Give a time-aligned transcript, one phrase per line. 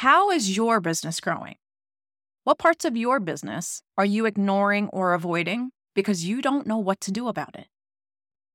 [0.00, 1.56] How is your business growing?
[2.44, 7.02] What parts of your business are you ignoring or avoiding because you don't know what
[7.02, 7.66] to do about it?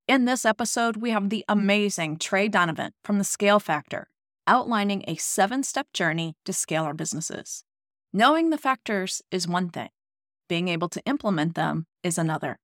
[0.07, 4.07] In this episode, we have the amazing Trey Dunavant from the Scale Factor
[4.47, 7.63] outlining a seven step journey to scale our businesses.
[8.11, 9.89] Knowing the factors is one thing,
[10.49, 12.57] being able to implement them is another.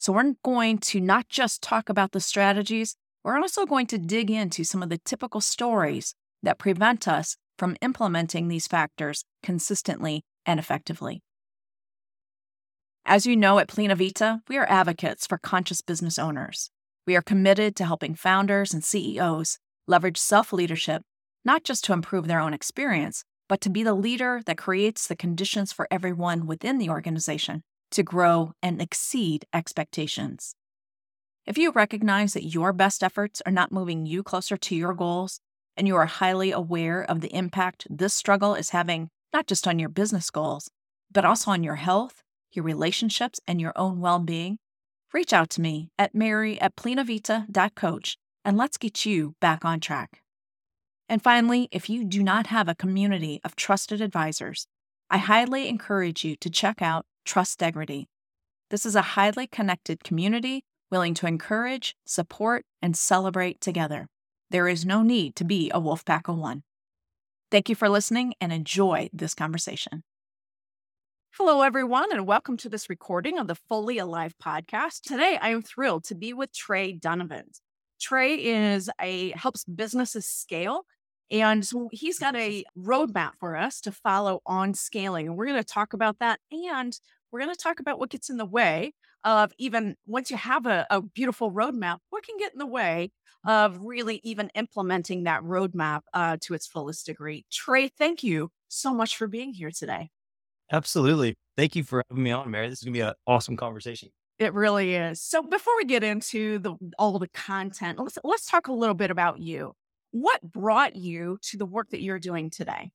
[0.00, 4.28] So, we're going to not just talk about the strategies, we're also going to dig
[4.28, 10.58] into some of the typical stories that prevent us from implementing these factors consistently and
[10.60, 11.22] effectively.
[13.04, 16.70] As you know, at Plena Vita, we are advocates for conscious business owners.
[17.06, 21.02] We are committed to helping founders and CEOs leverage self leadership,
[21.44, 25.16] not just to improve their own experience, but to be the leader that creates the
[25.16, 27.62] conditions for everyone within the organization
[27.92, 30.54] to grow and exceed expectations.
[31.46, 35.40] If you recognize that your best efforts are not moving you closer to your goals,
[35.78, 39.78] and you are highly aware of the impact this struggle is having not just on
[39.78, 40.68] your business goals,
[41.10, 44.58] but also on your health, your relationships, and your own well being,
[45.12, 50.20] reach out to me at mary at plenavita.coach and let's get you back on track.
[51.08, 54.66] And finally, if you do not have a community of trusted advisors,
[55.08, 58.06] I highly encourage you to check out Trustegrity.
[58.70, 64.08] This is a highly connected community willing to encourage, support, and celebrate together.
[64.50, 66.62] There is no need to be a wolf pack of one.
[67.50, 70.04] Thank you for listening and enjoy this conversation.
[71.36, 75.02] Hello, everyone, and welcome to this recording of the Fully Alive podcast.
[75.02, 77.60] Today, I am thrilled to be with Trey Dunavant.
[78.00, 80.86] Trey is a helps businesses scale,
[81.30, 85.26] and so he's got a roadmap for us to follow on scaling.
[85.26, 86.98] And we're going to talk about that, and
[87.30, 88.94] we're going to talk about what gets in the way
[89.28, 93.10] of even once you have a, a beautiful roadmap, what can get in the way
[93.46, 97.44] of really even implementing that roadmap uh, to its fullest degree.
[97.52, 100.10] Trey, thank you so much for being here today.
[100.72, 101.36] Absolutely.
[101.56, 102.68] Thank you for having me on, Mary.
[102.68, 104.10] This is going to be an awesome conversation.
[104.38, 105.20] It really is.
[105.20, 109.10] So before we get into the all the content, let's let's talk a little bit
[109.10, 109.72] about you.
[110.12, 112.92] What brought you to the work that you're doing today?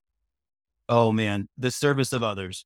[0.87, 2.65] Oh man, the service of others.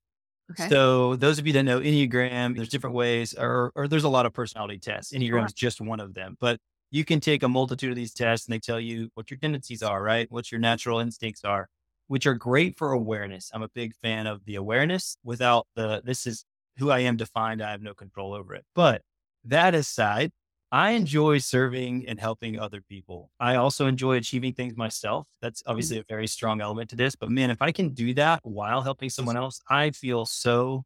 [0.51, 0.69] Okay.
[0.69, 4.25] So those of you that know Enneagram, there's different ways, or, or there's a lot
[4.25, 5.13] of personality tests.
[5.13, 6.59] Enneagram is just one of them, but
[6.89, 9.83] you can take a multitude of these tests and they tell you what your tendencies
[9.83, 10.31] are, right?
[10.31, 11.67] What your natural instincts are,
[12.07, 13.51] which are great for awareness.
[13.53, 16.45] I'm a big fan of the awareness without the, this is
[16.77, 17.61] who I am defined.
[17.61, 18.63] I have no control over it.
[18.73, 19.01] But
[19.43, 20.31] that aside,
[20.71, 23.31] I enjoy serving and helping other people.
[23.39, 25.27] I also enjoy achieving things myself.
[25.41, 25.69] That's mm.
[25.69, 27.15] obviously a very strong element to this.
[27.15, 30.83] But man, if I can do that while helping someone else, I feel so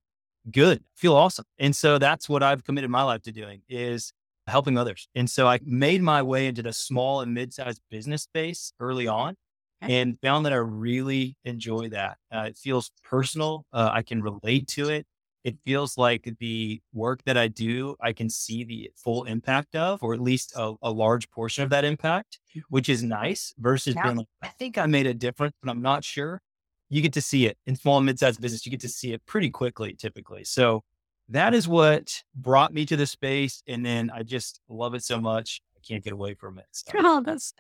[0.52, 0.80] good.
[0.80, 1.46] I feel awesome.
[1.60, 4.14] And so that's what I've committed my life to doing is
[4.48, 5.08] helping others.
[5.16, 9.36] And so I made my way into the small and mid-sized business space early on
[9.82, 12.18] and found that I really enjoy that.
[12.32, 13.66] Uh, it feels personal.
[13.74, 15.08] Uh, I can relate to it
[15.44, 20.04] it feels like the work that I do, I can see the full impact of,
[20.04, 24.04] or at least a, a large portion of that impact, which is nice versus yeah.
[24.04, 26.42] being like, I think I made a difference, but I'm not sure.
[26.90, 28.66] You get to see it in small and mid-sized business.
[28.66, 30.44] You get to see it pretty quickly, typically.
[30.44, 30.84] So
[31.30, 33.64] that is what brought me to the space.
[33.68, 35.62] And then I just love it so much.
[35.76, 36.66] I can't get away from it.
[36.72, 36.92] So.
[36.98, 37.54] Oh, that's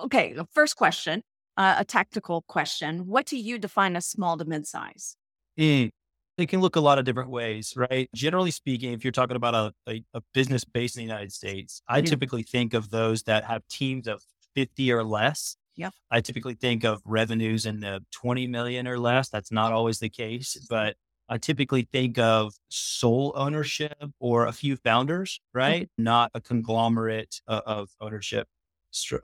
[0.00, 0.34] okay.
[0.52, 1.22] First question,
[1.56, 3.06] uh, a tactical question.
[3.06, 5.16] What do you define as small to mid-size?
[5.58, 5.90] Mm,
[6.38, 8.08] it can look a lot of different ways, right?
[8.14, 11.82] Generally speaking, if you're talking about a, a, a business based in the United States,
[11.88, 12.04] I yeah.
[12.04, 14.22] typically think of those that have teams of
[14.54, 15.56] 50 or less.
[15.76, 15.94] Yep.
[16.10, 19.28] I typically think of revenues in the 20 million or less.
[19.28, 20.96] That's not always the case, but
[21.28, 25.84] I typically think of sole ownership or a few founders, right?
[25.84, 26.04] Mm-hmm.
[26.04, 28.48] Not a conglomerate of, of ownership.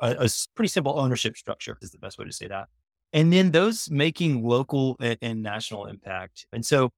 [0.01, 2.69] A, a, pretty simple ownership structure is the best way to say that.
[3.13, 6.47] And then those making local and, and national impact.
[6.53, 6.91] And so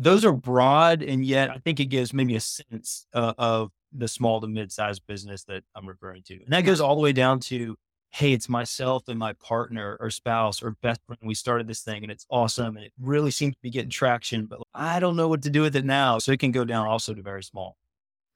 [0.00, 4.08] those are broad, and yet I think it gives maybe a sense uh, of the
[4.08, 6.34] small to mid-sized business that I'm referring to.
[6.34, 7.76] And that goes all the way down to,
[8.10, 11.20] hey, it's myself and my partner or spouse or best friend.
[11.22, 14.46] We started this thing and it's awesome and it really seems to be getting traction,
[14.46, 16.18] but I don't know what to do with it now.
[16.18, 17.76] So it can go down also to very small.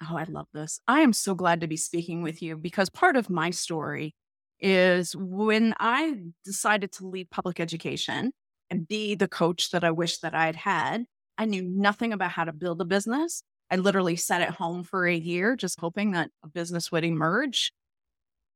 [0.02, 0.80] Oh, I love this.
[0.88, 4.14] I am so glad to be speaking with you because part of my story
[4.60, 8.32] is when I decided to leave public education
[8.70, 11.04] and be the coach that I wish that I had had,
[11.38, 13.42] I knew nothing about how to build a business.
[13.70, 17.72] I literally sat at home for a year, just hoping that a business would emerge.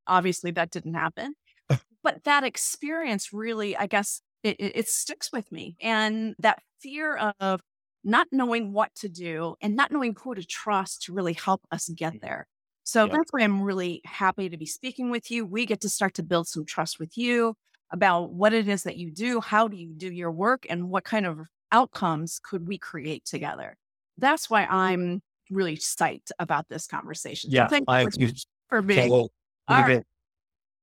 [0.07, 1.35] Obviously, that didn't happen.
[2.03, 5.77] but that experience really, I guess, it, it, sticks with me.
[5.81, 7.61] And that fear of
[8.05, 11.89] not knowing what to do and not knowing who to trust to really help us
[11.89, 12.21] get mm.
[12.21, 12.47] there.
[12.85, 13.13] So yeah.
[13.13, 15.45] that's why I'm really happy to be speaking with you.
[15.45, 17.55] We get to start to build some trust with you.
[17.91, 21.05] about what it is that you do, how do you do your work, and what
[21.05, 21.39] kind of
[21.73, 23.77] outcomes could we create together.
[24.17, 27.51] That's why I'm really psyched about this conversation.
[27.51, 28.11] Yeah, so I, for,
[28.69, 29.11] for being.
[29.11, 29.31] All
[29.69, 30.05] right.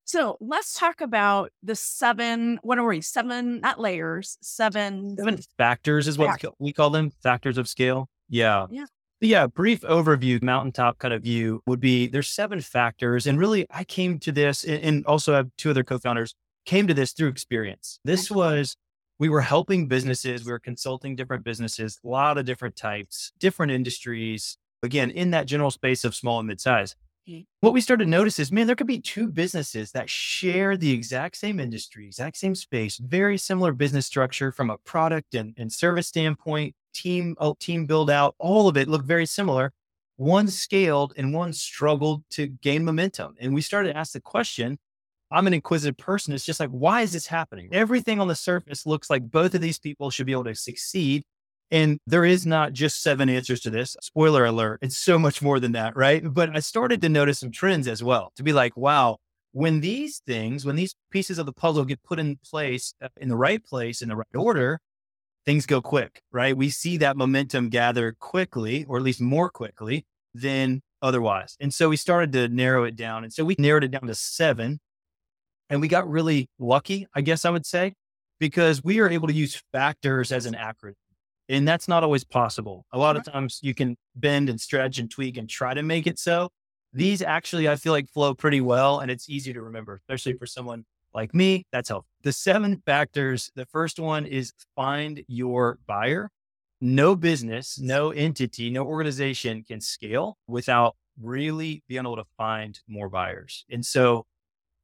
[0.05, 5.17] So let's talk about the seven, what are we, seven, not layers, seven.
[5.17, 6.51] Seven factors is what factors.
[6.59, 8.07] we call them, factors of scale.
[8.29, 8.67] Yeah.
[8.69, 8.85] Yeah.
[9.21, 13.25] Yeah, brief overview, mountaintop kind of view would be there's seven factors.
[13.25, 16.35] And really, I came to this and also have two other co founders
[16.65, 17.99] came to this through experience.
[18.03, 18.75] This was,
[19.19, 23.71] we were helping businesses, we were consulting different businesses, a lot of different types, different
[23.71, 26.95] industries, again, in that general space of small and mid size.
[27.27, 27.41] Mm-hmm.
[27.61, 30.91] What we started to notice is, man, there could be two businesses that share the
[30.91, 35.71] exact same industry, exact same space, very similar business structure from a product and, and
[35.71, 39.71] service standpoint, team, oh, team build out, all of it looked very similar.
[40.17, 43.35] One scaled and one struggled to gain momentum.
[43.39, 44.77] And we started to ask the question,
[45.35, 46.33] I'm an inquisitive person.
[46.33, 47.67] It's just like, why is this happening?
[47.73, 51.23] Everything on the surface looks like both of these people should be able to succeed.
[51.71, 53.97] And there is not just seven answers to this.
[54.01, 56.23] Spoiler alert, it's so much more than that, right?
[56.23, 59.17] But I started to notice some trends as well to be like, wow,
[59.51, 63.27] when these things, when these pieces of the puzzle get put in place uh, in
[63.27, 64.79] the right place, in the right order,
[65.45, 66.55] things go quick, right?
[66.55, 71.57] We see that momentum gather quickly, or at least more quickly than otherwise.
[71.59, 73.23] And so we started to narrow it down.
[73.25, 74.79] And so we narrowed it down to seven
[75.69, 77.93] and we got really lucky, I guess I would say,
[78.39, 80.93] because we are able to use factors as an acronym.
[81.47, 82.85] And that's not always possible.
[82.91, 86.07] A lot of times you can bend and stretch and tweak and try to make
[86.07, 86.49] it so.
[86.91, 90.47] These actually, I feel like flow pretty well and it's easy to remember, especially for
[90.47, 91.65] someone like me.
[91.71, 92.09] That's helpful.
[92.23, 96.29] The seven factors the first one is find your buyer.
[96.81, 103.09] No business, no entity, no organization can scale without really being able to find more
[103.09, 103.65] buyers.
[103.69, 104.25] And so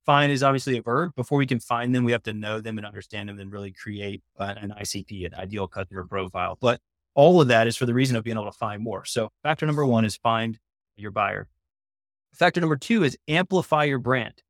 [0.06, 1.12] Find is obviously a verb.
[1.15, 3.71] Before we can find them, we have to know them and understand them and really
[3.71, 6.57] create an ICP, an ideal customer profile.
[6.59, 6.80] But
[7.13, 9.06] all of that is for the reason of being able to find more.
[9.06, 10.57] So factor number one is find
[10.95, 11.48] your buyer.
[12.33, 14.42] Factor number two is amplify your brand.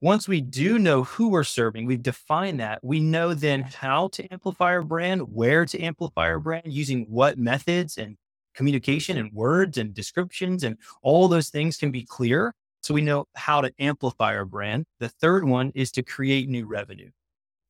[0.00, 2.78] Once we do know who we're serving, we've defined that.
[2.82, 7.38] We know then how to amplify our brand, where to amplify our brand, using what
[7.38, 8.16] methods and
[8.54, 12.54] communication and words and descriptions and all those things can be clear.
[12.86, 14.84] So we know how to amplify our brand.
[15.00, 17.10] The third one is to create new revenue.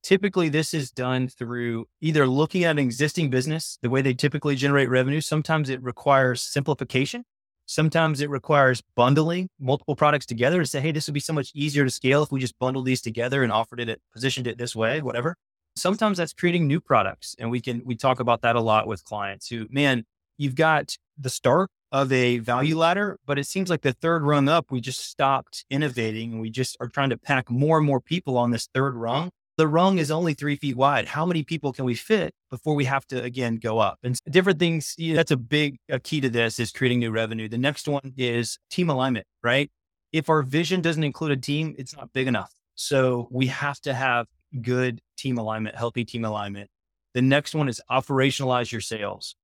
[0.03, 4.55] Typically, this is done through either looking at an existing business, the way they typically
[4.55, 5.19] generate revenue.
[5.19, 7.23] Sometimes it requires simplification.
[7.65, 11.51] Sometimes it requires bundling multiple products together to say, hey, this would be so much
[11.55, 14.75] easier to scale if we just bundled these together and offered it, positioned it this
[14.75, 15.35] way, whatever.
[15.75, 17.35] Sometimes that's creating new products.
[17.39, 20.05] And we can, we talk about that a lot with clients who, man,
[20.37, 24.49] you've got the start of a value ladder, but it seems like the third rung
[24.49, 28.01] up, we just stopped innovating and we just are trying to pack more and more
[28.01, 29.29] people on this third rung.
[29.57, 31.07] The rung is only three feet wide.
[31.07, 33.97] How many people can we fit before we have to again go up?
[34.03, 34.93] And different things.
[34.97, 37.47] You know, that's a big a key to this is creating new revenue.
[37.49, 39.71] The next one is team alignment, right?
[40.11, 42.53] If our vision doesn't include a team, it's not big enough.
[42.75, 44.27] So we have to have
[44.61, 46.69] good team alignment, healthy team alignment.
[47.15, 49.35] The next one is operationalize your sales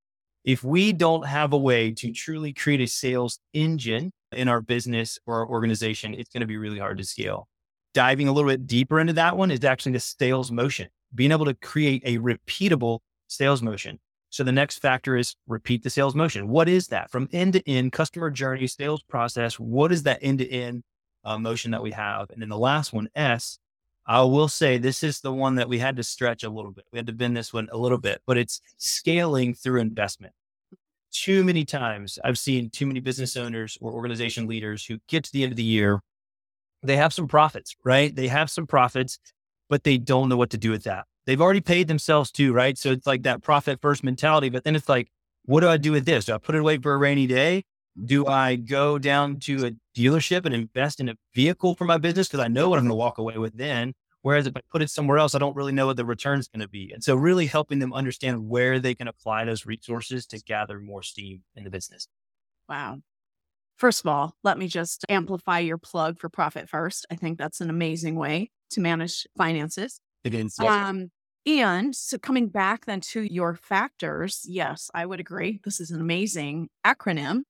[0.44, 5.19] if we don't have a way to truly create a sales engine in our business
[5.25, 7.48] or our organization, it's going to be really hard to scale.
[7.94, 11.45] Diving a little bit deeper into that one is actually the sales motion, being able
[11.45, 14.00] to create a repeatable sales motion.
[14.31, 16.47] So the next factor is repeat the sales motion.
[16.47, 19.59] What is that from end to end customer journey, sales process?
[19.59, 20.83] What is that end to end
[21.23, 22.31] uh, motion that we have?
[22.31, 23.59] And then the last one, S,
[24.06, 26.86] I will say this is the one that we had to stretch a little bit.
[26.92, 30.33] We had to bend this one a little bit, but it's scaling through investment.
[31.12, 35.31] Too many times I've seen too many business owners or organization leaders who get to
[35.31, 36.02] the end of the year,
[36.81, 38.14] they have some profits, right?
[38.14, 39.19] They have some profits,
[39.69, 41.06] but they don't know what to do with that.
[41.26, 42.78] They've already paid themselves too, right?
[42.78, 44.50] So it's like that profit first mentality.
[44.50, 45.10] But then it's like,
[45.45, 46.26] what do I do with this?
[46.26, 47.64] Do I put it away for a rainy day?
[48.06, 52.28] Do I go down to a dealership and invest in a vehicle for my business?
[52.28, 53.94] Because I know what I'm going to walk away with then.
[54.23, 56.47] Whereas if I put it somewhere else, I don't really know what the return is
[56.47, 56.92] going to be.
[56.94, 61.04] And so really helping them understand where they can apply those resources to gather more
[61.04, 62.07] steam in the business.
[62.69, 63.00] Wow.
[63.76, 67.06] First of all, let me just amplify your plug for Profit First.
[67.12, 70.00] I think that's an amazing way to manage finances.
[70.23, 70.57] It is.
[70.59, 71.12] Um,
[71.45, 75.59] and so coming back then to your factors, yes, I would agree.
[75.66, 77.42] This is an amazing acronym.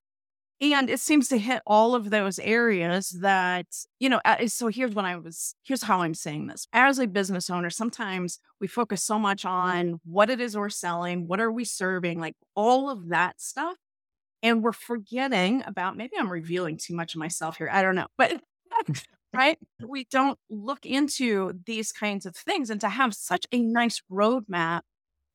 [0.72, 3.68] And it seems to hit all of those areas that,
[4.00, 6.68] you know, so here's what I was, here's how I'm saying this.
[6.72, 11.28] As a business owner, sometimes we focus so much on what it is we're selling,
[11.28, 13.76] what are we serving, like all of that stuff.
[14.42, 17.70] And we're forgetting about maybe I'm revealing too much of myself here.
[17.70, 18.08] I don't know.
[18.18, 18.42] But
[19.34, 19.58] right?
[19.86, 22.70] We don't look into these kinds of things.
[22.70, 24.82] And to have such a nice roadmap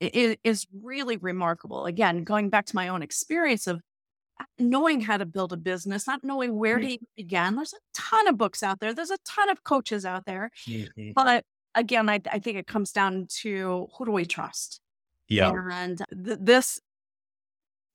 [0.00, 1.84] is really remarkable.
[1.84, 3.82] Again, going back to my own experience of
[4.58, 7.56] knowing how to build a business, not knowing where to begin.
[7.56, 8.94] There's a ton of books out there.
[8.94, 10.50] There's a ton of coaches out there.
[10.66, 11.12] Mm-hmm.
[11.14, 14.80] But again, I, I, think it comes down to who do we trust?
[15.28, 15.52] Yeah.
[15.70, 16.80] And th- this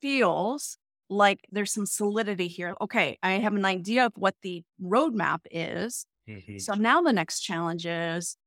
[0.02, 0.78] feels
[1.10, 2.76] like there's some solidity here.
[2.82, 6.06] Okay, I have an idea of what the roadmap is.
[6.30, 6.58] Mm-hmm.
[6.60, 8.38] So now the next challenge is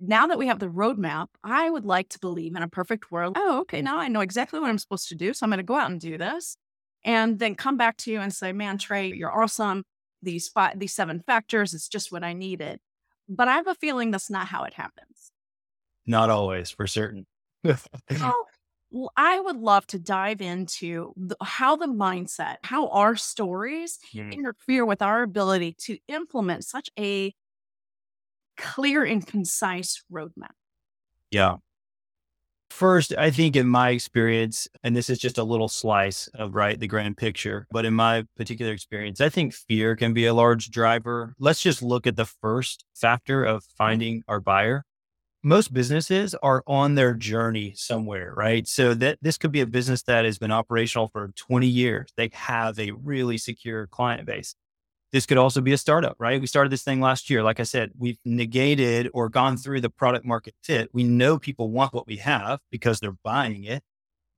[0.00, 3.36] now that we have the roadmap, I would like to believe in a perfect world.
[3.36, 5.34] Oh, okay, now I know exactly what I'm supposed to do.
[5.34, 6.56] So I'm going to go out and do this
[7.04, 9.84] and then come back to you and say, man, Trey, you're awesome.
[10.22, 12.80] These five, these seven factors, it's just what I needed.
[13.28, 15.30] But I have a feeling that's not how it happens.
[16.06, 17.26] Not always, for certain.
[17.64, 18.46] well,
[18.90, 24.32] well, I would love to dive into the, how the mindset, how our stories mm.
[24.32, 27.34] interfere with our ability to implement such a
[28.56, 30.54] clear and concise roadmap?
[31.30, 31.56] Yeah.
[32.70, 36.78] First, I think in my experience, and this is just a little slice of right
[36.78, 40.70] the grand picture, but in my particular experience, I think fear can be a large
[40.70, 41.34] driver.
[41.38, 43.76] Let's just look at the first factor of mm-hmm.
[43.76, 44.84] finding our buyer.
[45.42, 48.66] Most businesses are on their journey somewhere, right?
[48.66, 52.10] So that this could be a business that has been operational for 20 years.
[52.16, 54.54] They have a really secure client base.
[55.10, 56.40] This could also be a startup, right?
[56.40, 57.42] We started this thing last year.
[57.42, 60.90] Like I said, we've negated or gone through the product market fit.
[60.92, 63.82] We know people want what we have because they're buying it,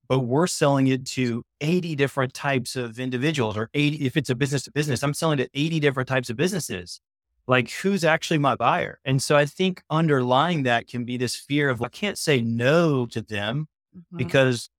[0.07, 4.35] but we're selling it to 80 different types of individuals or 80, if it's a
[4.35, 7.01] business to business, I'm selling to 80 different types of businesses.
[7.47, 8.99] Like who's actually my buyer?
[9.03, 13.05] And so I think underlying that can be this fear of I can't say no
[13.07, 14.17] to them mm-hmm.
[14.17, 14.69] because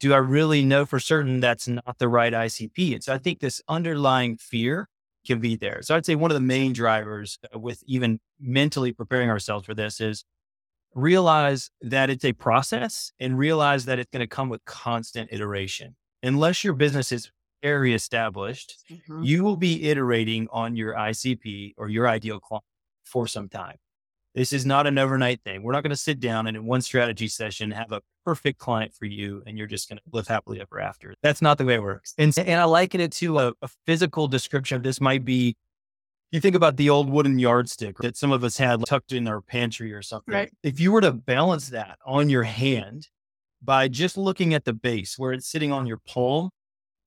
[0.00, 2.94] do I really know for certain that's not the right ICP?
[2.94, 4.88] And so I think this underlying fear
[5.28, 5.80] can be there.
[5.82, 9.74] So I'd say one of the main drivers uh, with even mentally preparing ourselves for
[9.74, 10.24] this is
[10.94, 15.94] realize that it's a process and realize that it's going to come with constant iteration.
[16.22, 17.30] Unless your business is
[17.62, 19.22] very established, mm-hmm.
[19.22, 22.64] you will be iterating on your ICP or your ideal client
[23.04, 23.76] for some time.
[24.38, 25.64] This is not an overnight thing.
[25.64, 28.94] We're not going to sit down and in one strategy session have a perfect client
[28.94, 31.12] for you and you're just going to live happily ever after.
[31.24, 32.14] That's not the way it works.
[32.18, 34.76] And, and I liken it to a, a physical description.
[34.76, 35.56] Of this might be
[36.30, 39.40] you think about the old wooden yardstick that some of us had tucked in our
[39.40, 40.32] pantry or something.
[40.32, 40.52] Right.
[40.62, 43.08] If you were to balance that on your hand
[43.60, 46.50] by just looking at the base where it's sitting on your palm,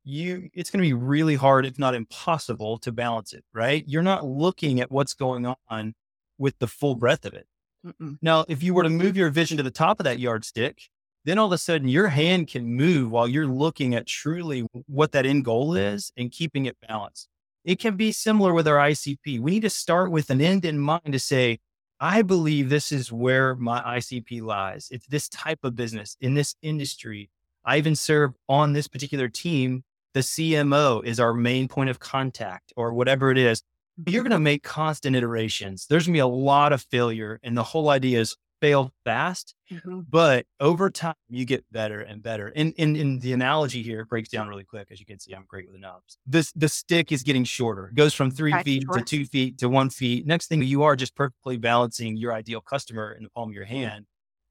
[0.03, 3.85] you it's going to be really hard if not impossible to balance it, right?
[3.87, 5.93] You're not looking at what's going on
[6.41, 7.45] with the full breadth of it.
[7.85, 8.17] Mm-mm.
[8.21, 10.89] Now, if you were to move your vision to the top of that yardstick,
[11.23, 15.11] then all of a sudden your hand can move while you're looking at truly what
[15.11, 17.29] that end goal is and keeping it balanced.
[17.63, 19.39] It can be similar with our ICP.
[19.39, 21.59] We need to start with an end in mind to say,
[21.99, 24.87] I believe this is where my ICP lies.
[24.89, 27.29] It's this type of business in this industry.
[27.63, 29.83] I even serve on this particular team.
[30.15, 33.61] The CMO is our main point of contact or whatever it is
[34.07, 35.87] you're going to make constant iterations.
[35.89, 37.39] There's going to be a lot of failure.
[37.43, 40.01] And the whole idea is fail fast, mm-hmm.
[40.07, 42.53] but over time you get better and better.
[42.55, 44.89] And in, in, the analogy here, breaks down really quick.
[44.91, 46.19] As you can see, I'm great with the knobs.
[46.27, 48.99] This, the stick is getting shorter, it goes from three That's feet short.
[48.99, 50.27] to two feet to one feet.
[50.27, 53.65] Next thing you are just perfectly balancing your ideal customer in the palm of your
[53.65, 54.05] hand.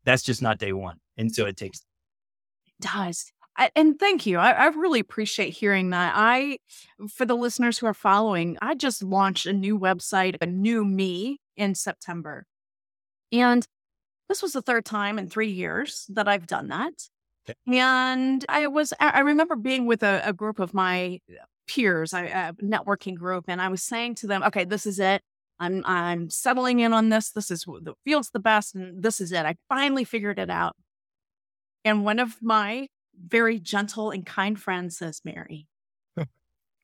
[0.05, 0.99] That's just not day one.
[1.17, 1.79] And so it takes.
[2.67, 3.33] It does.
[3.77, 4.39] And thank you.
[4.39, 6.15] I, I, really appreciate hearing that.
[6.17, 6.59] I,
[7.09, 11.41] for the listeners who are following, I just launched a new website, a new me
[11.57, 12.47] in September.
[13.33, 13.67] And
[14.31, 16.93] this was the third time in three years that I've done that.
[17.49, 17.59] Okay.
[17.67, 21.21] And I was, I remember being with a, a group of my
[21.69, 25.21] peers, a, a networking group, and I was saying to them, okay, this is it.
[25.59, 27.31] I'm, I'm settling in on this.
[27.31, 28.75] This is the feels the best.
[28.75, 29.45] And this is it.
[29.45, 30.75] I finally figured it out.
[31.85, 32.89] And one of my
[33.27, 35.67] very gentle and kind friend says, Mary.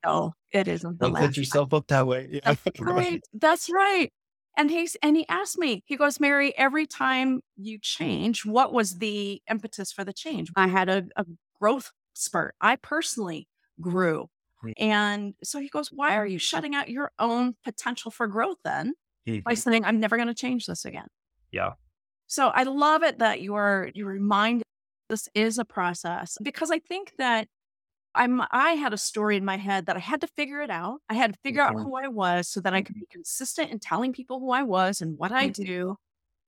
[0.05, 1.37] no, it isn't the Don't last.
[1.37, 2.28] yourself up that way.
[2.33, 2.55] Yeah.
[2.64, 3.23] That's right.
[3.33, 4.12] That's right.
[4.59, 8.99] And he's and he asked me, he goes, Mary, every time you change, what was
[8.99, 10.50] the impetus for the change?
[10.57, 11.26] I had a, a
[11.61, 12.55] growth spurt.
[12.61, 13.49] I personally
[13.81, 14.31] grew.
[14.62, 14.71] Hmm.
[14.78, 18.95] And so he goes, Why are you shutting out your own potential for growth then
[19.28, 19.40] mm-hmm.
[19.40, 21.09] by saying, I'm never going to change this again?
[21.52, 21.73] Yeah.
[22.26, 24.62] So I love it that you're you remind
[25.09, 27.49] this is a process because I think that
[28.15, 31.01] I'm I had a story in my head that I had to figure it out.
[31.09, 33.79] I had to figure out who I was so that I could be consistent in
[33.79, 35.63] telling people who I was and what I mm-hmm.
[35.63, 35.97] do.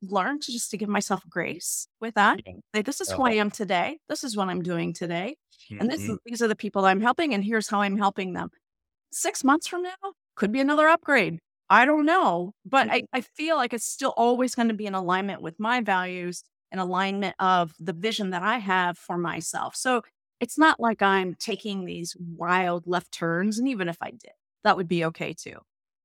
[0.00, 2.40] Learn to just to give myself grace with that.
[2.72, 3.98] Like, this is who I am today.
[4.08, 5.36] This is what I'm doing today.
[5.70, 6.14] And this mm-hmm.
[6.24, 8.50] these are the people I'm helping, and here's how I'm helping them.
[9.10, 9.96] Six months from now,
[10.36, 11.40] could be another upgrade.
[11.68, 14.94] I don't know, but I, I feel like it's still always going to be in
[14.94, 19.74] alignment with my values and alignment of the vision that I have for myself.
[19.76, 20.02] So
[20.40, 23.58] it's not like I'm taking these wild left turns.
[23.58, 24.32] And even if I did,
[24.64, 25.58] that would be okay too.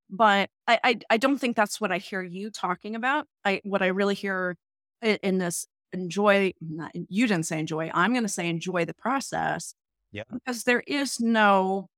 [0.09, 3.27] But I, I, I don't think that's what I hear you talking about.
[3.43, 4.57] I what I really hear
[5.01, 6.53] in, this enjoy.
[6.61, 7.89] Not, you didn't say enjoy.
[7.93, 9.75] I'm going to say enjoy the process.
[10.11, 10.23] Yeah.
[10.31, 11.89] Because there is no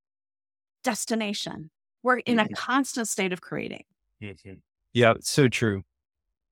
[0.84, 1.72] destination.
[2.04, 3.84] We're in a constant state of creating.
[4.22, 4.54] Mm-hmm.
[4.94, 5.84] Yeah, so true.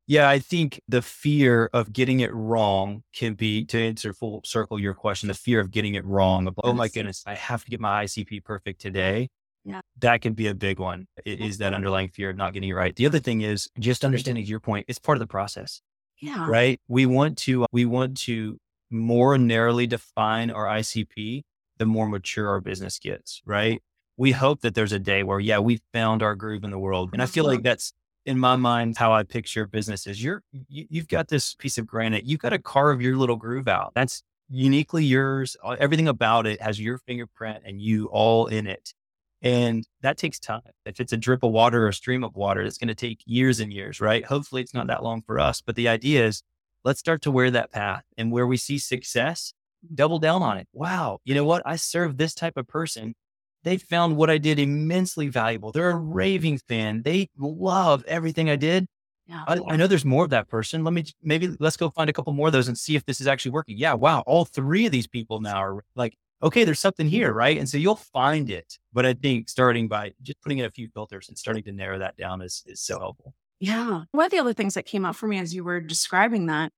[0.05, 4.79] Yeah, I think the fear of getting it wrong can be to answer full circle
[4.79, 5.27] your question.
[5.27, 6.47] The fear of getting it wrong.
[6.47, 9.29] Of, oh my goodness, I have to get my ICP perfect today.
[9.63, 11.07] Yeah, that can be a big one.
[11.23, 12.93] It is that underlying fear of not getting it right.
[12.93, 14.85] The other thing is just understanding your point.
[14.89, 15.81] It's part of the process.
[16.19, 16.81] Yeah, right.
[16.89, 18.59] We want to we want to
[18.91, 21.43] more narrowly define our ICP
[21.77, 23.41] the more mature our business gets.
[23.45, 23.81] Right.
[24.17, 27.11] We hope that there's a day where yeah we found our groove in the world,
[27.13, 27.55] and I feel uh-huh.
[27.55, 27.93] like that's
[28.25, 31.85] in my mind, how I picture business is you're, you, you've got this piece of
[31.85, 32.25] granite.
[32.25, 33.91] You've got to carve your little groove out.
[33.95, 35.57] That's uniquely yours.
[35.63, 38.93] Uh, everything about it has your fingerprint and you all in it.
[39.41, 40.61] And that takes time.
[40.85, 43.19] If it's a drip of water or a stream of water, it's going to take
[43.25, 44.23] years and years, right?
[44.23, 45.61] Hopefully it's not that long for us.
[45.61, 46.43] But the idea is
[46.85, 49.53] let's start to wear that path and where we see success,
[49.93, 50.67] double down on it.
[50.71, 51.19] Wow.
[51.25, 51.61] You know what?
[51.65, 53.15] I serve this type of person
[53.63, 55.71] they found what I did immensely valuable.
[55.71, 57.03] They're a raving fan.
[57.03, 58.87] They love everything I did.
[59.27, 59.43] Yeah.
[59.47, 60.83] I, I, know there's more of that person.
[60.83, 63.21] Let me maybe let's go find a couple more of those and see if this
[63.21, 63.77] is actually working.
[63.77, 67.37] Yeah, wow, all three of these people now are like, okay, there's something here, mm-hmm.
[67.37, 67.57] right?
[67.57, 68.77] And so you'll find it.
[68.91, 71.99] But I think starting by just putting in a few filters and starting to narrow
[71.99, 73.33] that down is is so helpful.
[73.59, 74.03] Yeah.
[74.11, 76.73] One of the other things that came up for me as you were describing that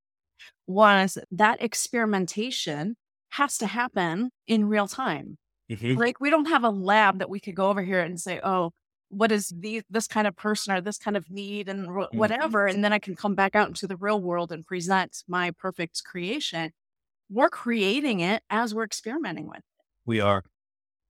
[0.67, 2.95] was that experimentation
[3.29, 5.37] has to happen in real time.
[5.69, 5.99] Mm-hmm.
[5.99, 8.71] Like we don't have a lab that we could go over here and say, oh,
[9.09, 12.17] what is the, this kind of person or this kind of need and mm-hmm.
[12.17, 12.67] whatever.
[12.67, 16.03] And then I can come back out into the real world and present my perfect
[16.03, 16.71] creation.
[17.29, 19.63] We're creating it as we're experimenting with it.
[20.05, 20.43] We are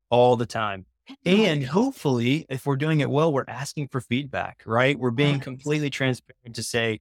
[0.10, 0.86] all the time.
[1.26, 4.98] And hopefully, if we're doing it well, we're asking for feedback, right?
[4.98, 7.00] We're being completely transparent to say,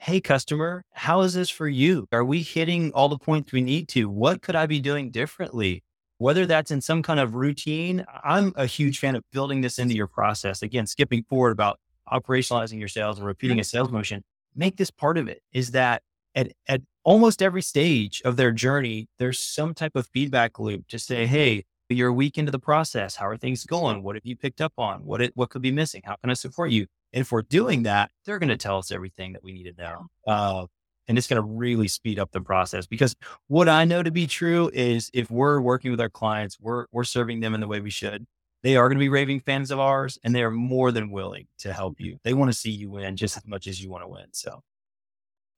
[0.00, 2.06] Hey, customer, how is this for you?
[2.12, 4.08] Are we hitting all the points we need to?
[4.08, 5.82] What could I be doing differently?
[6.18, 8.04] Whether that's in some kind of routine.
[8.22, 10.62] I'm a huge fan of building this into your process.
[10.62, 11.78] Again, skipping forward about
[12.12, 14.22] operationalizing your sales and repeating a sales motion.
[14.54, 16.02] Make this part of it is that
[16.34, 20.98] at, at almost every stage of their journey, there's some type of feedback loop to
[20.98, 23.16] say, Hey, you're a week into the process.
[23.16, 24.02] How are things going?
[24.02, 25.04] What have you picked up on?
[25.04, 26.02] What, it, what could be missing?
[26.04, 26.86] How can I support you?
[27.12, 29.82] And if we're doing that, they're going to tell us everything that we need to
[29.82, 30.06] know.
[30.26, 30.66] Uh,
[31.08, 33.16] and it's going to really speed up the process because
[33.48, 37.04] what I know to be true is if we're working with our clients, we're, we're
[37.04, 38.26] serving them in the way we should.
[38.62, 41.46] They are going to be raving fans of ours and they are more than willing
[41.58, 42.18] to help you.
[42.24, 44.26] They want to see you win just as much as you want to win.
[44.32, 44.62] So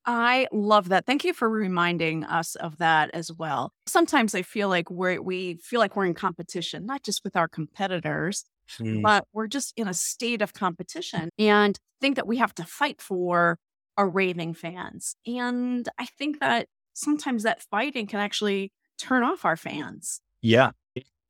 [0.06, 1.06] I love that.
[1.06, 3.72] Thank you for reminding us of that as well.
[3.86, 7.48] Sometimes I feel like we're, we feel like we're in competition, not just with our
[7.48, 8.44] competitors,
[8.78, 9.02] mm.
[9.02, 13.00] but we're just in a state of competition and think that we have to fight
[13.00, 13.58] for
[13.96, 15.16] are raving fans.
[15.26, 20.20] And I think that sometimes that fighting can actually turn off our fans.
[20.40, 20.70] Yeah.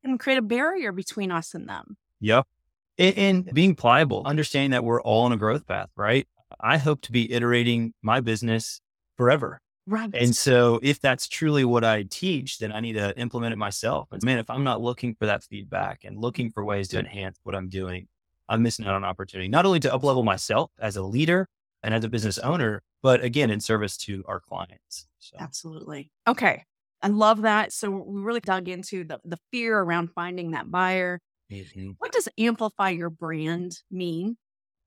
[0.02, 1.96] And create a barrier between us and them.
[2.20, 2.46] Yep.
[2.98, 6.26] And, and being pliable, understanding that we're all on a growth path, right?
[6.58, 8.80] I hope to be iterating my business
[9.16, 9.60] forever.
[9.86, 10.10] Right.
[10.14, 14.08] And so if that's truly what I teach, then I need to implement it myself.
[14.12, 17.38] And man, if I'm not looking for that feedback and looking for ways to enhance
[17.42, 18.06] what I'm doing,
[18.48, 21.48] I'm missing out on opportunity, not only to uplevel myself as a leader,
[21.82, 25.06] and as a business owner, but again, in service to our clients.
[25.18, 25.36] So.
[25.38, 26.10] Absolutely.
[26.26, 26.64] Okay.
[27.02, 27.72] I love that.
[27.72, 31.20] So we really dug into the, the fear around finding that buyer.
[31.50, 31.92] Mm-hmm.
[31.98, 34.36] What does amplify your brand mean?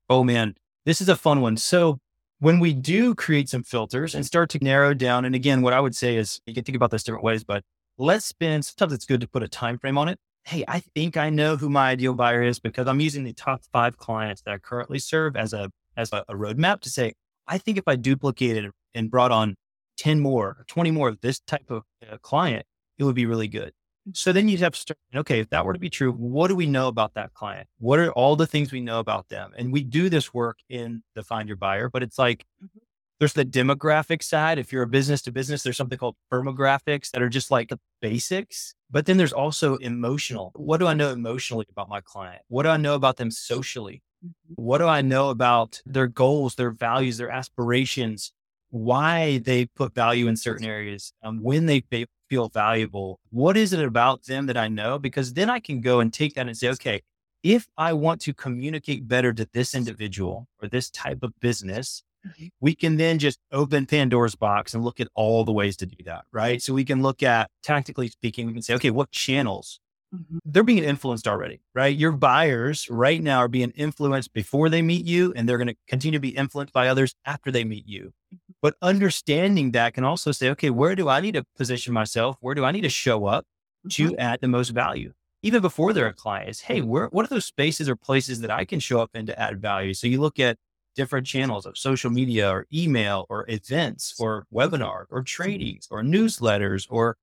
[0.08, 0.54] Oh man,
[0.86, 1.56] this is a fun one.
[1.56, 1.98] So
[2.38, 5.80] when we do create some filters and start to narrow down, and again, what I
[5.80, 7.62] would say is you can think about this different ways, but
[7.98, 10.18] let's spend sometimes it's good to put a time frame on it.
[10.44, 13.62] Hey, I think I know who my ideal buyer is because I'm using the top
[13.72, 17.12] five clients that I currently serve as a as a, a roadmap to say,
[17.46, 19.56] I think if I duplicated and brought on
[19.98, 22.66] 10 more, 20 more of this type of uh, client,
[22.98, 23.72] it would be really good.
[24.12, 26.54] So then you'd have to start, okay, if that were to be true, what do
[26.54, 27.68] we know about that client?
[27.78, 29.52] What are all the things we know about them?
[29.56, 32.78] And we do this work in the Find Your Buyer, but it's like mm-hmm.
[33.18, 34.58] there's the demographic side.
[34.58, 37.80] If you're a business to business, there's something called firmographics that are just like the
[38.02, 38.74] basics.
[38.90, 40.52] But then there's also emotional.
[40.54, 42.42] What do I know emotionally about my client?
[42.48, 44.02] What do I know about them socially?
[44.24, 44.54] Mm-hmm.
[44.56, 48.32] What do I know about their goals, their values, their aspirations,
[48.70, 51.84] why they put value in certain areas, um, when they
[52.28, 53.20] feel valuable?
[53.30, 54.98] What is it about them that I know?
[54.98, 57.02] Because then I can go and take that and say, okay,
[57.42, 62.46] if I want to communicate better to this individual or this type of business, mm-hmm.
[62.60, 66.02] we can then just open Pandora's box and look at all the ways to do
[66.06, 66.24] that.
[66.32, 66.62] Right.
[66.62, 69.78] So we can look at tactically speaking, we can say, okay, what channels
[70.14, 70.38] Mm-hmm.
[70.44, 71.96] They're being influenced already, right?
[71.96, 75.76] Your buyers right now are being influenced before they meet you, and they're going to
[75.88, 78.12] continue to be influenced by others after they meet you.
[78.32, 78.52] Mm-hmm.
[78.62, 82.36] But understanding that can also say, okay, where do I need to position myself?
[82.40, 83.44] Where do I need to show up
[83.86, 84.08] mm-hmm.
[84.08, 85.12] to add the most value?
[85.42, 88.50] Even before they're a client, is hey, where what are those spaces or places that
[88.50, 89.92] I can show up in to add value?
[89.92, 90.56] So you look at
[90.94, 96.86] different channels of social media or email or events or webinar or trainings or newsletters
[96.88, 97.16] or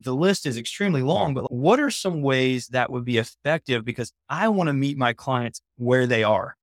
[0.00, 3.84] the list is extremely long, but what are some ways that would be effective?
[3.84, 6.56] Because I want to meet my clients where they are.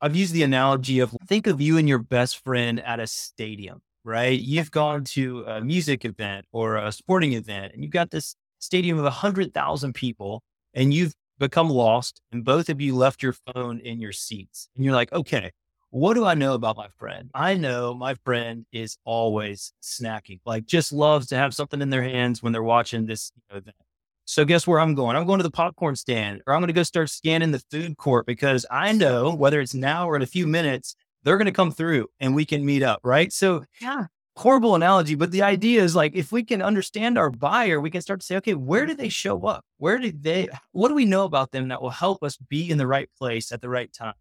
[0.00, 3.80] I've used the analogy of think of you and your best friend at a stadium,
[4.04, 4.38] right?
[4.38, 8.98] You've gone to a music event or a sporting event and you've got this stadium
[8.98, 10.42] of 100,000 people
[10.74, 14.68] and you've become lost and both of you left your phone in your seats.
[14.76, 15.52] And you're like, okay,
[15.94, 17.30] what do I know about my friend?
[17.34, 22.02] I know my friend is always snacking, like just loves to have something in their
[22.02, 23.76] hands when they're watching this event.
[24.24, 25.14] So guess where I'm going?
[25.14, 27.96] I'm going to the popcorn stand or I'm going to go start scanning the food
[27.96, 31.52] court because I know whether it's now or in a few minutes, they're going to
[31.52, 32.98] come through and we can meet up.
[33.04, 33.32] Right.
[33.32, 37.80] So yeah, horrible analogy, but the idea is like, if we can understand our buyer,
[37.80, 39.64] we can start to say, okay, where do they show up?
[39.76, 42.78] Where do they, what do we know about them that will help us be in
[42.78, 44.14] the right place at the right time?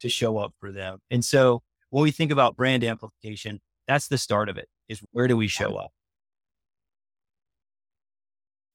[0.00, 0.98] To show up for them.
[1.10, 5.28] And so when we think about brand amplification, that's the start of it is where
[5.28, 5.92] do we show up?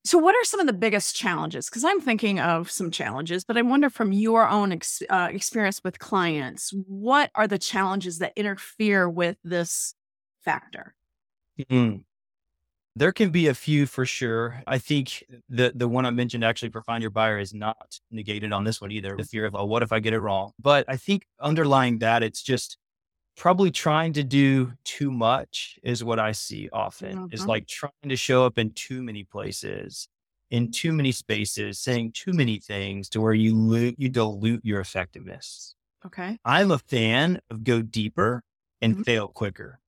[0.06, 1.70] So, what are some of the biggest challenges?
[1.70, 5.82] Because I'm thinking of some challenges, but I wonder from your own ex- uh, experience
[5.82, 9.96] with clients, what are the challenges that interfere with this
[10.44, 10.94] factor?
[11.58, 12.00] Mm-hmm.
[12.96, 14.62] There can be a few for sure.
[14.68, 18.54] I think the the one I mentioned actually for find your buyer is not negated
[18.54, 19.16] on this one either.
[19.18, 20.52] The fear of, oh, what if I get it wrong?
[20.60, 22.78] But I think underlying that, it's just
[23.36, 27.34] probably trying to do too much is what I see often mm-hmm.
[27.34, 30.08] is like trying to show up in too many places,
[30.52, 34.80] in too many spaces, saying too many things to where you lo- you dilute your
[34.80, 35.76] effectiveness.
[36.06, 36.38] Okay.
[36.46, 38.44] I'm a fan of go deeper
[38.82, 39.04] and mm-hmm.
[39.04, 39.80] fail quicker.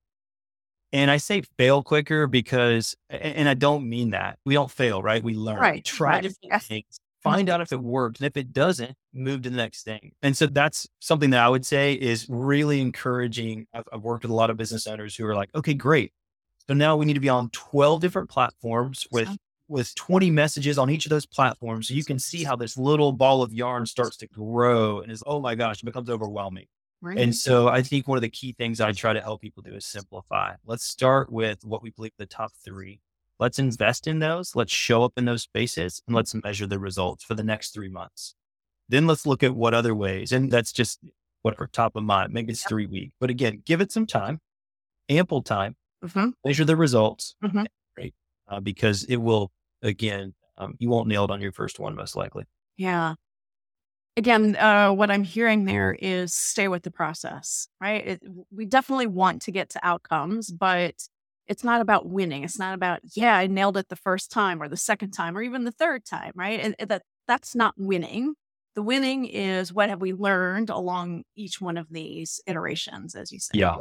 [0.96, 5.22] And I say fail quicker because, and I don't mean that we don't fail, right?
[5.22, 5.84] We learn, right.
[5.84, 6.22] try right.
[6.22, 6.66] different yes.
[6.66, 7.34] things, mm-hmm.
[7.34, 8.18] find out if it works.
[8.18, 10.12] And if it doesn't, move to the next thing.
[10.22, 13.66] And so that's something that I would say is really encouraging.
[13.74, 16.14] I've, I've worked with a lot of business owners who are like, okay, great.
[16.66, 19.28] So now we need to be on 12 different platforms with
[19.68, 21.88] with 20 messages on each of those platforms.
[21.88, 25.22] So you can see how this little ball of yarn starts to grow and is,
[25.26, 26.66] oh my gosh, it becomes overwhelming.
[27.02, 27.18] Right.
[27.18, 29.74] And so I think one of the key things I try to help people do
[29.74, 30.54] is simplify.
[30.64, 33.00] Let's start with what we believe the top three.
[33.38, 34.56] Let's invest in those.
[34.56, 37.90] Let's show up in those spaces and let's measure the results for the next three
[37.90, 38.34] months.
[38.88, 40.32] Then let's look at what other ways.
[40.32, 41.00] And that's just
[41.42, 42.32] whatever top of mind.
[42.32, 42.68] Maybe it's yep.
[42.70, 43.14] three weeks.
[43.20, 44.40] But again, give it some time,
[45.10, 46.30] ample time, mm-hmm.
[46.44, 47.34] measure the results.
[47.44, 47.64] Mm-hmm.
[47.94, 48.14] Great.
[48.48, 52.16] Uh, because it will, again, um, you won't nail it on your first one, most
[52.16, 52.44] likely.
[52.78, 53.16] Yeah
[54.16, 58.06] again, uh, what I'm hearing there is stay with the process, right?
[58.06, 60.94] It, we definitely want to get to outcomes, but
[61.46, 62.42] it's not about winning.
[62.42, 65.42] It's not about, yeah, I nailed it the first time or the second time or
[65.42, 66.58] even the third time, right?
[66.60, 68.34] And, and that that's not winning.
[68.74, 73.38] The winning is what have we learned along each one of these iterations, as you
[73.40, 73.56] said.
[73.56, 73.76] Yeah.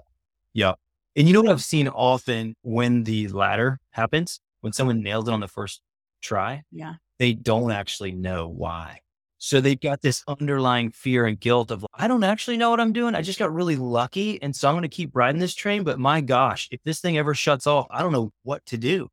[0.53, 0.73] Yeah.
[1.15, 5.33] And you know what I've seen often when the latter happens, when someone nails it
[5.33, 5.81] on the first
[6.21, 6.63] try?
[6.71, 6.95] Yeah.
[7.19, 8.99] They don't actually know why.
[9.37, 12.93] So they've got this underlying fear and guilt of, I don't actually know what I'm
[12.93, 13.15] doing.
[13.15, 14.41] I just got really lucky.
[14.41, 15.83] And so I'm going to keep riding this train.
[15.83, 19.09] But my gosh, if this thing ever shuts off, I don't know what to do.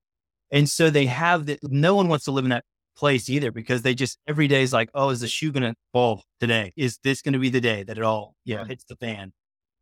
[0.51, 1.59] And so they have that.
[1.63, 2.65] No one wants to live in that
[2.97, 5.75] place either because they just every day is like, oh, is the shoe going to
[5.93, 6.73] fall today?
[6.77, 9.33] Is this going to be the day that it all, yeah, hits the fan?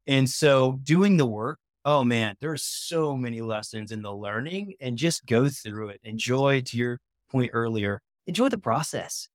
[0.06, 4.74] And so doing the work, oh man, there are so many lessons in the learning
[4.80, 6.00] and just go through it.
[6.02, 7.00] Enjoy, to your
[7.30, 9.28] point earlier, enjoy the process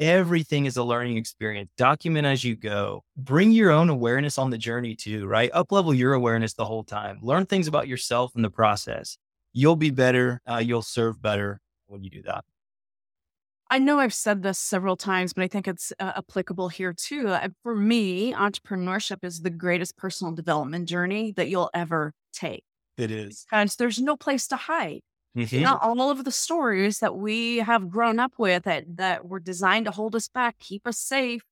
[0.00, 1.70] Everything is a learning experience.
[1.76, 3.04] Document as you go.
[3.16, 5.50] Bring your own awareness on the journey too, right?
[5.52, 7.18] Up level your awareness the whole time.
[7.22, 9.18] Learn things about yourself in the process.
[9.52, 10.40] You'll be better.
[10.50, 12.44] Uh, you'll serve better when you do that.
[13.70, 17.28] I know I've said this several times, but I think it's uh, applicable here too.
[17.28, 22.64] Uh, for me, entrepreneurship is the greatest personal development journey that you'll ever take.
[22.98, 23.46] It is.
[23.50, 25.00] Because there's no place to hide.
[25.36, 25.62] Mm-hmm.
[25.62, 29.86] Not all of the stories that we have grown up with that, that were designed
[29.86, 31.42] to hold us back, keep us safe,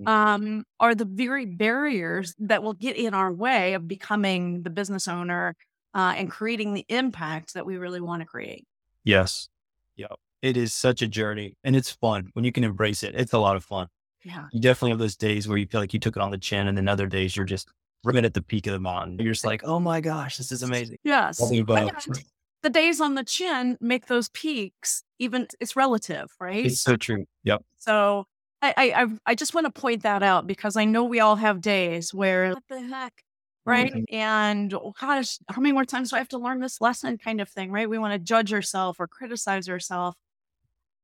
[0.00, 0.06] mm.
[0.08, 5.08] um, are the very barriers that will get in our way of becoming the business
[5.08, 5.56] owner
[5.94, 8.66] uh, and creating the impact that we really want to create.
[9.02, 9.48] Yes.
[9.96, 10.06] Yeah.
[10.40, 13.14] It is such a journey and it's fun when you can embrace it.
[13.16, 13.88] It's a lot of fun.
[14.24, 14.46] yeah.
[14.52, 16.68] you definitely have those days where you feel like you took it on the chin,
[16.68, 17.68] and then other days you're just
[18.04, 19.18] right at the peak of the mountain.
[19.18, 20.98] You're just like, oh my gosh, this is amazing.
[21.02, 21.40] Yes.
[22.64, 26.64] The days on the chin make those peaks even it's relative, right?
[26.64, 27.26] It's so true.
[27.44, 27.62] Yep.
[27.78, 28.26] So
[28.62, 31.60] I I I just want to point that out because I know we all have
[31.60, 33.22] days where what the heck,
[33.66, 33.92] right?
[33.92, 34.14] Mm-hmm.
[34.14, 37.40] And oh gosh, how many more times do I have to learn this lesson kind
[37.42, 37.88] of thing, right?
[37.88, 40.16] We want to judge ourselves or criticize ourselves.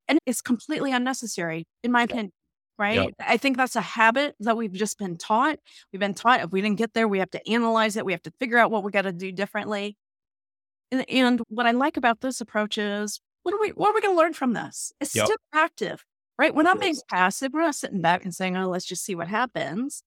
[0.09, 2.33] And it's completely unnecessary, in my opinion
[2.81, 2.95] right?
[2.95, 3.15] Yep.
[3.21, 5.59] I think that's a habit that we've just been taught.
[5.93, 8.07] We've been taught if we didn't get there, we have to analyze it.
[8.07, 9.99] We have to figure out what we got to do differently.
[10.93, 14.01] And, and, what I like about this approach is what are we what are we
[14.01, 14.93] going to learn from this?
[15.01, 15.27] It's yep.
[15.27, 16.05] still active,
[16.39, 16.55] right?
[16.55, 17.53] We're not being passive.
[17.53, 20.03] We're not sitting back and saying, "Oh, let's just see what happens."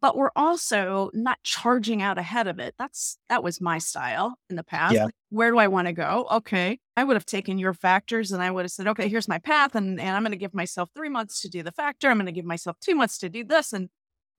[0.00, 2.74] But we're also not charging out ahead of it.
[2.78, 4.94] That's that was my style in the past.
[4.94, 5.06] Yeah.
[5.06, 6.26] Like, where do I want to go?
[6.30, 9.38] Okay, I would have taken your factors and I would have said, "Okay, here's my
[9.38, 12.08] path, and and I'm going to give myself three months to do the factor.
[12.08, 13.88] I'm going to give myself two months to do this, and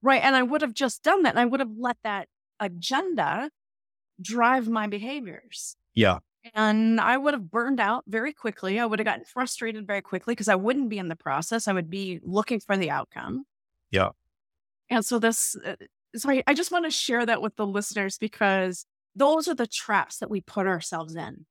[0.01, 2.27] right." And I would have just done that, and I would have let that
[2.59, 3.49] agenda
[4.23, 5.75] drive my behaviors.
[5.93, 6.19] Yeah.
[6.53, 8.79] And I would have burned out very quickly.
[8.79, 11.67] I would have gotten frustrated very quickly because I wouldn't be in the process.
[11.67, 13.45] I would be looking for the outcome.
[13.91, 14.09] Yeah.
[14.89, 15.75] And so this, uh,
[16.15, 19.67] so I, I just want to share that with the listeners because those are the
[19.67, 21.45] traps that we put ourselves in.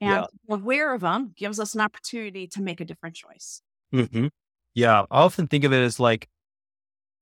[0.00, 0.26] And yeah.
[0.48, 3.62] aware of them gives us an opportunity to make a different choice.
[3.92, 4.28] Mm-hmm.
[4.74, 5.02] Yeah.
[5.10, 6.28] I often think of it as like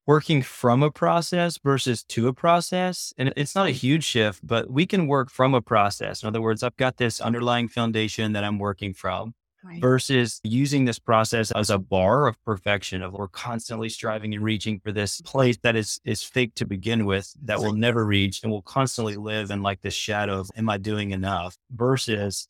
[0.07, 3.13] working from a process versus to a process.
[3.19, 3.77] And it's not a mm-hmm.
[3.77, 6.23] huge shift, but we can work from a process.
[6.23, 9.35] In other words, I've got this underlying foundation that I'm working from.
[9.65, 9.81] Right.
[9.81, 14.79] Versus using this process as a bar of perfection of we're constantly striving and reaching
[14.79, 15.29] for this mm-hmm.
[15.29, 19.17] place that is is fake to begin with that we'll never reach and we'll constantly
[19.17, 22.47] live in like this shadow of am I doing enough versus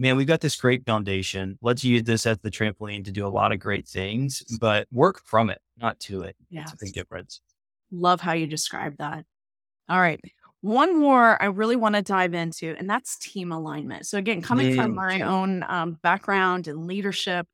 [0.00, 1.58] man, we've got this great foundation.
[1.60, 5.20] Let's use this as the trampoline to do a lot of great things, but work
[5.24, 6.36] from it, not to it.
[6.48, 6.62] Yeah.
[6.62, 7.42] It's a big difference.
[7.92, 9.26] Love how you describe that.
[9.88, 10.18] All right.
[10.62, 14.06] One more I really want to dive into, and that's team alignment.
[14.06, 17.46] So, again, coming from my own um, background and leadership,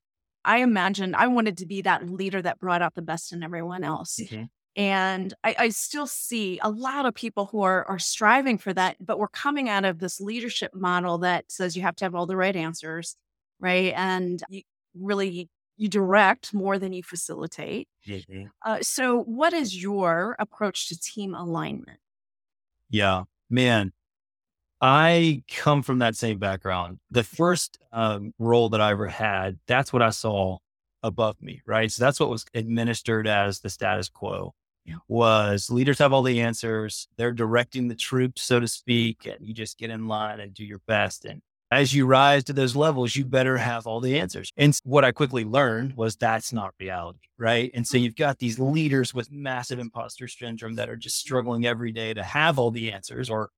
[0.44, 3.84] I imagined I wanted to be that leader that brought out the best in everyone
[3.84, 4.18] else.
[4.20, 4.44] Mm-hmm.
[4.76, 8.96] And I, I, still see a lot of people who are, are striving for that,
[9.00, 12.26] but we're coming out of this leadership model that says you have to have all
[12.26, 13.16] the right answers,
[13.58, 13.94] right?
[13.96, 14.62] And you
[14.94, 17.88] really you direct more than you facilitate.
[18.06, 18.44] Mm-hmm.
[18.64, 21.98] Uh, so, what is your approach to team alignment?
[22.90, 23.92] Yeah, man,
[24.80, 26.98] I come from that same background.
[27.10, 30.58] The first um, role that I ever had, that's what I saw
[31.02, 31.90] above me, right?
[31.90, 34.54] So that's what was administered as the status quo
[34.86, 34.96] yeah.
[35.08, 37.08] was leaders have all the answers.
[37.16, 40.64] They're directing the troops, so to speak, and you just get in line and do
[40.64, 41.24] your best.
[41.24, 44.52] And as you rise to those levels, you better have all the answers.
[44.56, 47.70] And what I quickly learned was that's not reality, right?
[47.74, 48.04] And so mm-hmm.
[48.04, 52.22] you've got these leaders with massive imposter syndrome that are just struggling every day to
[52.22, 53.50] have all the answers or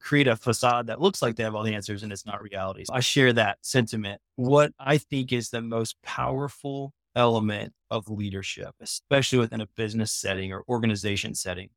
[0.00, 2.84] create a facade that looks like they have all the answers and it's not reality.
[2.84, 4.20] So I share that sentiment.
[4.36, 10.52] What I think is the most powerful element of leadership, especially within a business setting
[10.52, 11.68] or organization setting,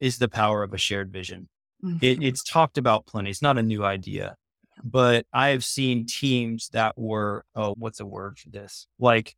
[0.00, 1.48] is the power of a shared vision.
[1.84, 2.04] Mm-hmm.
[2.04, 3.30] It, it's talked about plenty.
[3.30, 4.36] It's not a new idea,
[4.82, 8.86] but I have seen teams that were, oh, what's the word for this?
[8.98, 9.36] Like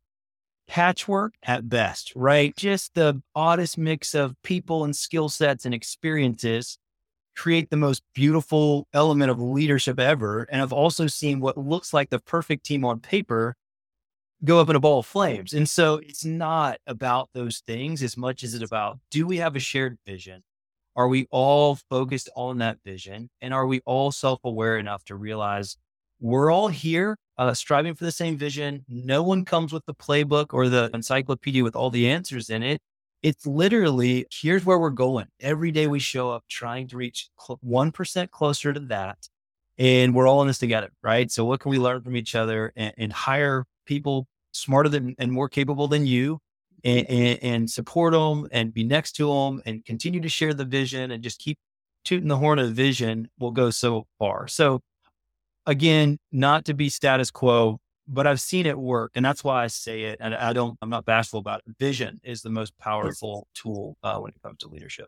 [0.67, 2.55] patchwork at best, right?
[2.55, 6.77] Just the oddest mix of people and skill sets and experiences
[7.35, 10.47] create the most beautiful element of leadership ever.
[10.51, 13.55] And I've also seen what looks like the perfect team on paper
[14.43, 15.53] go up in a ball of flames.
[15.53, 19.55] And so it's not about those things as much as it's about do we have
[19.55, 20.43] a shared vision?
[20.95, 23.29] Are we all focused on that vision?
[23.39, 25.77] And are we all self aware enough to realize
[26.19, 28.83] we're all here uh, striving for the same vision?
[28.89, 32.81] No one comes with the playbook or the encyclopedia with all the answers in it.
[33.23, 35.27] It's literally here's where we're going.
[35.39, 39.29] Every day we show up trying to reach 1% closer to that.
[39.77, 41.31] And we're all in this together, right?
[41.31, 45.31] So, what can we learn from each other and, and hire people smarter than and
[45.31, 46.39] more capable than you
[46.83, 50.65] and, and, and, support them and be next to them and continue to share the
[50.65, 51.57] vision and just keep
[52.03, 54.47] tooting the horn of vision will go so far.
[54.47, 54.81] So
[55.65, 59.11] again, not to be status quo, but I've seen it work.
[59.15, 60.17] And that's why I say it.
[60.19, 61.75] And I don't, I'm not bashful about it.
[61.79, 65.07] Vision is the most powerful tool uh, when it comes to leadership.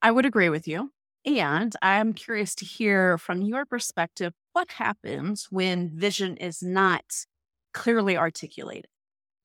[0.00, 0.92] I would agree with you.
[1.24, 7.26] And I'm curious to hear from your perspective what happens when vision is not
[7.78, 8.90] clearly articulated.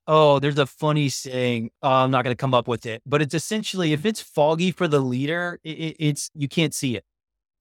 [0.05, 1.71] Oh, there's a funny saying.
[1.81, 4.09] Oh, I'm not going to come up with it, but it's essentially if mm-hmm.
[4.09, 7.05] it's foggy for the leader, it, it's you can't see it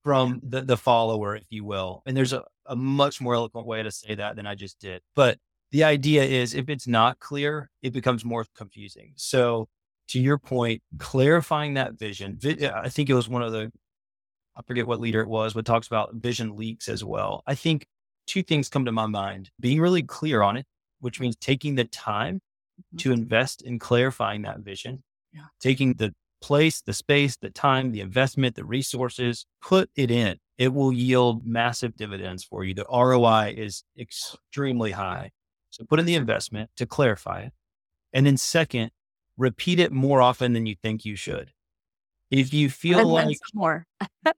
[0.02, 2.02] from the, the follower, if you will.
[2.06, 5.02] And there's a, a much more eloquent way to say that than I just did.
[5.14, 5.38] But
[5.70, 9.12] the idea is if it's not clear, it becomes more confusing.
[9.16, 9.68] So
[10.08, 12.38] to your point, clarifying that vision,
[12.74, 13.70] I think it was one of the,
[14.56, 17.42] I forget what leader it was, but talks about vision leaks as well.
[17.46, 17.86] I think
[18.26, 20.66] two things come to my mind being really clear on it,
[21.00, 22.96] which means taking the time mm-hmm.
[22.98, 25.42] to invest in clarifying that vision, yeah.
[25.60, 30.38] taking the place, the space, the time, the investment, the resources, put it in.
[30.58, 32.74] It will yield massive dividends for you.
[32.74, 35.30] The ROI is extremely high.
[35.70, 37.52] So put in the investment to clarify it.
[38.12, 38.90] And then second,
[39.38, 41.52] repeat it more often than you think you should.
[42.32, 43.86] If you feel and like more.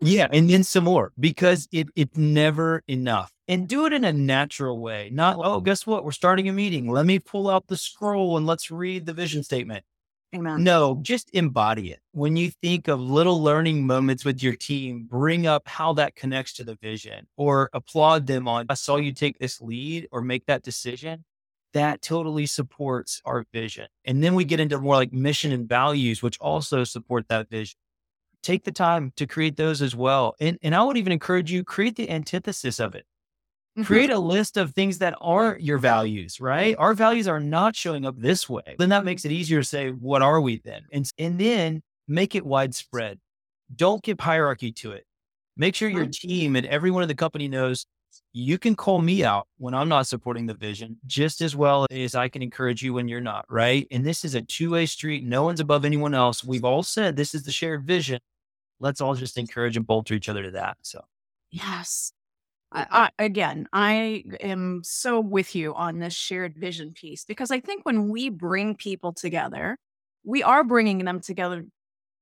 [0.01, 3.31] yeah, and then some more because it it's never enough.
[3.47, 5.11] And do it in a natural way.
[5.13, 6.05] Not, oh, guess what?
[6.05, 6.91] We're starting a meeting.
[6.91, 9.85] Let me pull out the scroll and let's read the vision statement.
[10.35, 10.65] Amen.
[10.65, 12.01] No, just embody it.
[12.13, 16.55] When you think of little learning moments with your team, bring up how that connects
[16.55, 20.47] to the vision or applaud them on, I saw you take this lead or make
[20.47, 21.25] that decision.
[21.75, 23.87] That totally supports our vision.
[24.05, 27.77] And then we get into more like mission and values, which also support that vision.
[28.45, 30.37] Take the time to create those as well.
[30.39, 33.07] And, and I would even encourage you, create the antithesis of it.
[33.77, 33.87] Mm-hmm.
[33.87, 36.77] Create a list of things that aren't your values, right?
[36.79, 38.77] Our values are not showing up this way.
[38.79, 40.83] Then that makes it easier to say, what are we then?
[40.93, 43.19] And, and then make it widespread.
[43.75, 45.07] Don't give hierarchy to it.
[45.57, 47.87] Make sure your team and everyone in the company knows
[48.33, 52.15] you can call me out when I'm not supporting the vision just as well as
[52.15, 53.87] I can encourage you when you're not, right?
[53.91, 55.25] And this is a two way street.
[55.25, 56.45] No one's above anyone else.
[56.45, 58.21] We've all said this is the shared vision.
[58.81, 60.77] Let's all just encourage and bolster each other to that.
[60.83, 61.05] So,
[61.51, 62.13] yes.
[62.73, 67.61] I, I, again, I am so with you on this shared vision piece because I
[67.61, 69.79] think when we bring people together,
[70.25, 71.67] we are bringing them together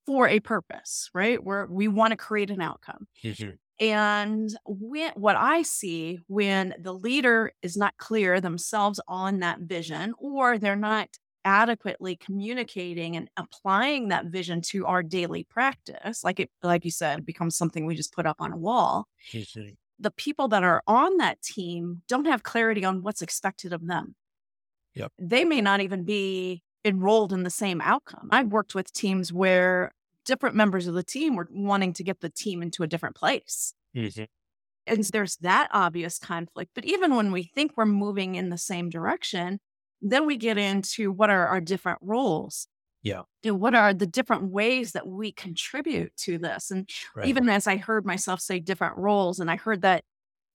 [0.07, 1.43] for a purpose, right?
[1.43, 3.07] Where we want to create an outcome.
[3.25, 3.51] Mm-hmm.
[3.81, 10.15] And when, what I see when the leader is not clear themselves on that vision,
[10.19, 11.09] or they're not
[11.45, 17.27] adequately communicating and applying that vision to our daily practice, like it, like you said,
[17.27, 19.09] becomes something we just put up on a wall
[20.03, 24.15] the people that are on that team don't have clarity on what's expected of them.
[24.95, 25.13] Yep.
[25.19, 28.29] They may not even be enrolled in the same outcome.
[28.31, 29.93] I've worked with teams where
[30.25, 33.75] different members of the team were wanting to get the team into a different place.
[33.97, 34.25] Mm-hmm.
[34.87, 36.73] And there's that obvious conflict.
[36.75, 39.61] But even when we think we're moving in the same direction,
[40.03, 42.67] then we get into what are our different roles.
[43.03, 43.23] Yeah.
[43.45, 46.71] And what are the different ways that we contribute to this?
[46.71, 47.27] And right.
[47.27, 50.05] even as I heard myself say different roles, and I heard that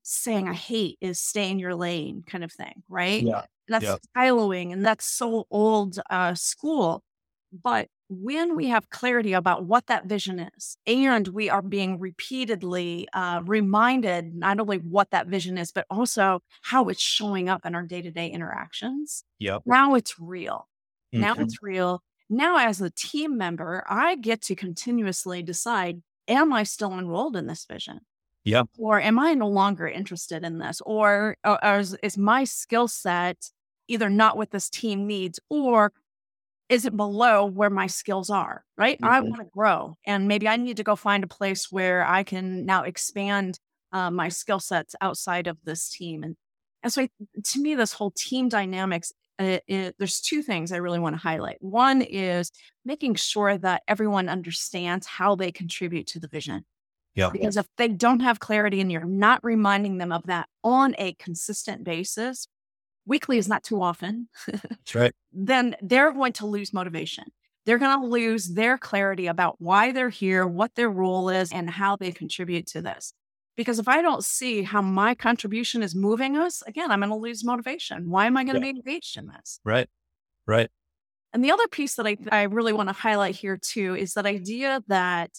[0.04, 3.22] saying I hate is stay in your lane kind of thing, right?
[3.22, 3.44] Yeah.
[3.68, 3.98] And that's yeah.
[4.16, 7.04] siloing and that's so old uh, school.
[7.52, 13.08] But when we have clarity about what that vision is, and we are being repeatedly
[13.14, 17.76] uh, reminded not only what that vision is, but also how it's showing up in
[17.76, 19.24] our day to day interactions.
[19.40, 19.64] Yep.
[19.66, 20.68] Now it's real.
[21.14, 21.22] Mm-hmm.
[21.22, 22.02] Now it's real.
[22.30, 27.48] Now, as a team member, I get to continuously decide Am I still enrolled in
[27.48, 28.02] this vision?
[28.44, 28.64] Yeah.
[28.78, 30.82] Or am I no longer interested in this?
[30.86, 33.52] Or, or, or is, is my skill set
[33.88, 35.94] either not what this team needs or
[36.70, 38.64] is it below where my skills are?
[38.78, 38.98] Right.
[38.98, 39.14] Mm-hmm.
[39.14, 39.98] I want to grow.
[40.06, 43.60] And maybe I need to go find a place where I can now expand
[43.92, 46.24] uh, my skill sets outside of this team.
[46.24, 46.36] And,
[46.84, 47.10] and so I,
[47.44, 51.22] to me, this whole team dynamics it, it, there's two things I really want to
[51.22, 51.58] highlight.
[51.60, 52.52] One is
[52.86, 56.66] making sure that everyone understands how they contribute to the vision.
[57.14, 57.30] Yeah.
[57.32, 61.14] Because if they don't have clarity and you're not reminding them of that on a
[61.14, 62.48] consistent basis,
[63.08, 64.30] weekly is not too often.
[64.48, 65.14] That's right.
[65.40, 67.26] Then they're going to lose motivation.
[67.66, 71.70] They're going to lose their clarity about why they're here, what their role is, and
[71.70, 73.14] how they contribute to this.
[73.56, 77.16] Because if I don't see how my contribution is moving us, again, I'm going to
[77.16, 78.10] lose motivation.
[78.10, 78.72] Why am I going to yeah.
[78.72, 79.60] be engaged in this?
[79.64, 79.88] Right.
[80.48, 80.70] Right.
[81.34, 84.26] And the other piece that I, I really want to highlight here too is that
[84.26, 85.32] idea that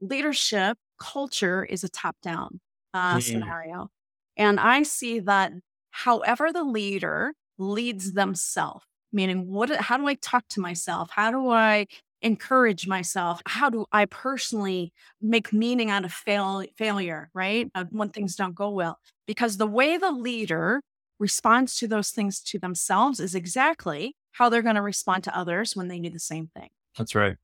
[0.00, 2.60] leadership culture is a top down
[2.92, 3.22] uh, mm.
[3.22, 3.88] scenario.
[4.36, 5.52] And I see that
[5.92, 11.10] however the leader leads themselves, meaning what, how do I talk to myself?
[11.12, 11.86] How do I
[12.22, 13.40] encourage myself?
[13.46, 17.70] How do I personally make meaning out of fail, failure, right?
[17.74, 18.98] Uh, when things don't go well.
[19.26, 20.80] Because the way the leader
[21.18, 25.76] responds to those things to themselves is exactly how they're going to respond to others
[25.76, 26.68] when they do the same thing.
[26.96, 27.36] That's right.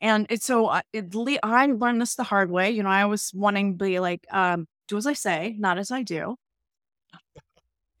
[0.00, 2.70] And it's so uh, it, I learned this the hard way.
[2.70, 5.90] You know, I was wanting to be like, um, do as I say, not as
[5.90, 6.36] I do.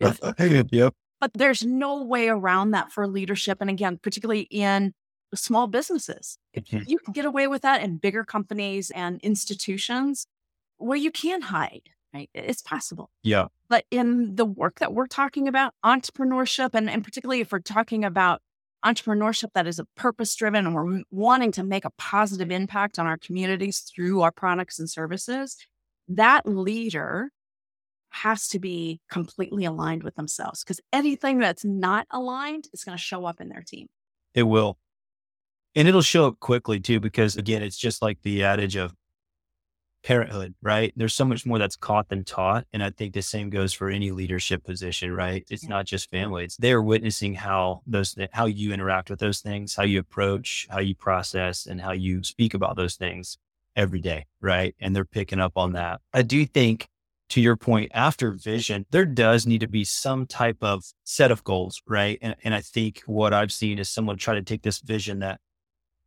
[0.00, 0.94] yep.
[1.20, 3.58] But there's no way around that for leadership.
[3.60, 4.92] And again, particularly in
[5.34, 6.38] small businesses.
[6.56, 6.80] Mm-hmm.
[6.86, 10.26] You can get away with that in bigger companies and institutions
[10.76, 12.30] where you can hide right?
[12.32, 13.10] It's possible.
[13.22, 13.46] Yeah.
[13.68, 18.04] But in the work that we're talking about, entrepreneurship, and, and particularly if we're talking
[18.04, 18.40] about
[18.84, 23.06] entrepreneurship that is a purpose driven and we're wanting to make a positive impact on
[23.06, 25.56] our communities through our products and services,
[26.06, 27.30] that leader
[28.14, 33.02] has to be completely aligned with themselves because anything that's not aligned is going to
[33.02, 33.88] show up in their team.
[34.34, 34.78] It will.
[35.74, 38.94] And it'll show up quickly too, because again, it's just like the adage of
[40.04, 40.92] parenthood, right?
[40.94, 42.66] There's so much more that's caught than taught.
[42.72, 45.44] And I think the same goes for any leadership position, right?
[45.50, 46.44] It's not just family.
[46.44, 50.78] It's they're witnessing how those, how you interact with those things, how you approach, how
[50.78, 53.38] you process and how you speak about those things
[53.74, 54.26] every day.
[54.40, 54.76] Right.
[54.78, 56.00] And they're picking up on that.
[56.12, 56.86] I do think
[57.30, 61.42] to your point, after vision, there does need to be some type of set of
[61.44, 62.18] goals, right?
[62.22, 65.40] And, and I think what I've seen is someone try to take this vision that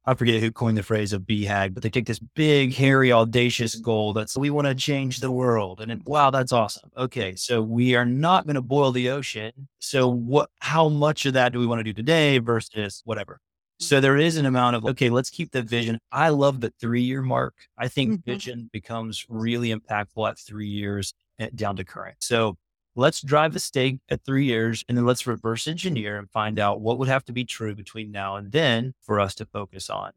[0.07, 3.75] I forget who coined the phrase of BHAG, but they take this big, hairy, audacious
[3.75, 5.81] goal that's we want to change the world.
[5.81, 6.89] And then, wow, that's awesome.
[6.95, 7.35] Okay.
[7.35, 9.67] So we are not going to boil the ocean.
[9.79, 13.41] So what, how much of that do we want to do today versus whatever?
[13.79, 15.99] So there is an amount of, okay, let's keep the vision.
[16.11, 17.53] I love the three year mark.
[17.77, 18.31] I think mm-hmm.
[18.31, 22.17] vision becomes really impactful at three years eh, down to current.
[22.19, 22.57] So
[22.95, 26.81] let's drive the stake at three years and then let's reverse engineer and find out
[26.81, 30.11] what would have to be true between now and then for us to focus on.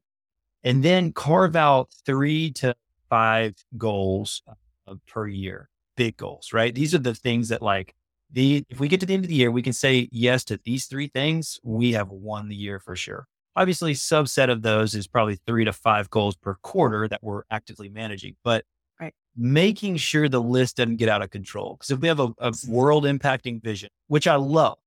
[0.65, 2.75] And then carve out three to
[3.11, 4.43] five goals
[4.87, 6.75] uh, per year, big goals, right?
[6.75, 7.95] These are the things that like
[8.33, 10.59] the, if we get to the end of the year, we can say yes to
[10.65, 11.61] these three things.
[11.63, 13.27] We have won the year for sure.
[13.57, 17.89] Obviously, subset of those is probably three to five goals per quarter that we're actively
[17.89, 18.37] managing.
[18.45, 18.65] But
[19.01, 19.15] right.
[19.37, 21.75] making sure the list doesn't get out of control.
[21.75, 24.79] Because if we have a, a world impacting vision, which I love,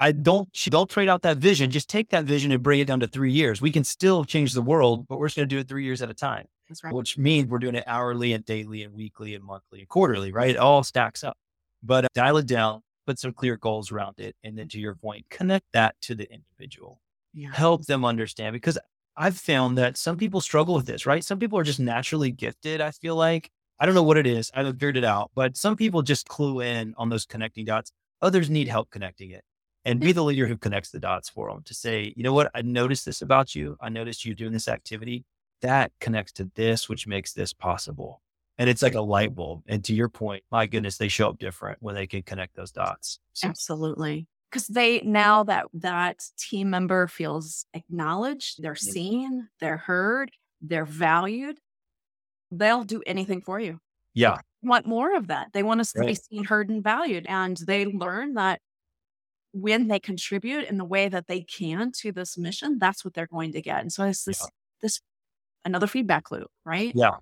[0.00, 1.70] I don't don't trade out that vision.
[1.70, 3.60] Just take that vision and bring it down to three years.
[3.60, 6.02] We can still change the world, but we're just going to do it three years
[6.02, 6.46] at a time.
[6.68, 6.92] That's right.
[6.92, 10.50] Which means we're doing it hourly and daily and weekly and monthly and quarterly, right?
[10.50, 11.36] It all stacks up.
[11.82, 14.94] But uh, dial it down, put some clear goals around it, and then to your
[14.94, 17.00] point, connect that to the individual.
[17.34, 17.50] Yeah.
[17.52, 18.78] Help them understand because
[19.16, 21.24] I've found that some people struggle with this, right?
[21.24, 22.80] Some people are just naturally gifted.
[22.80, 24.50] I feel like I don't know what it is.
[24.54, 27.92] I haven't figured it out, but some people just clue in on those connecting dots.
[28.22, 29.44] Others need help connecting it
[29.84, 32.50] and be the leader who connects the dots for them to say, you know what?
[32.54, 33.76] I noticed this about you.
[33.80, 35.24] I noticed you doing this activity
[35.60, 38.20] that connects to this, which makes this possible.
[38.58, 39.62] And it's like a light bulb.
[39.66, 42.70] And to your point, my goodness, they show up different when they can connect those
[42.70, 43.18] dots.
[43.32, 43.48] So.
[43.48, 50.30] Absolutely because they now that that team member feels acknowledged, they're seen, they're heard,
[50.62, 51.58] they're valued,
[52.52, 53.80] they'll do anything for you.
[54.14, 54.36] Yeah.
[54.62, 55.48] They want more of that.
[55.52, 56.02] They want us right.
[56.02, 57.26] to be seen, heard, and valued.
[57.28, 58.60] And they learn that
[59.52, 63.26] when they contribute in the way that they can to this mission, that's what they're
[63.26, 63.80] going to get.
[63.80, 64.48] And so it's this yeah.
[64.82, 65.00] this
[65.64, 66.92] another feedback loop, right?
[66.94, 67.16] Yeah.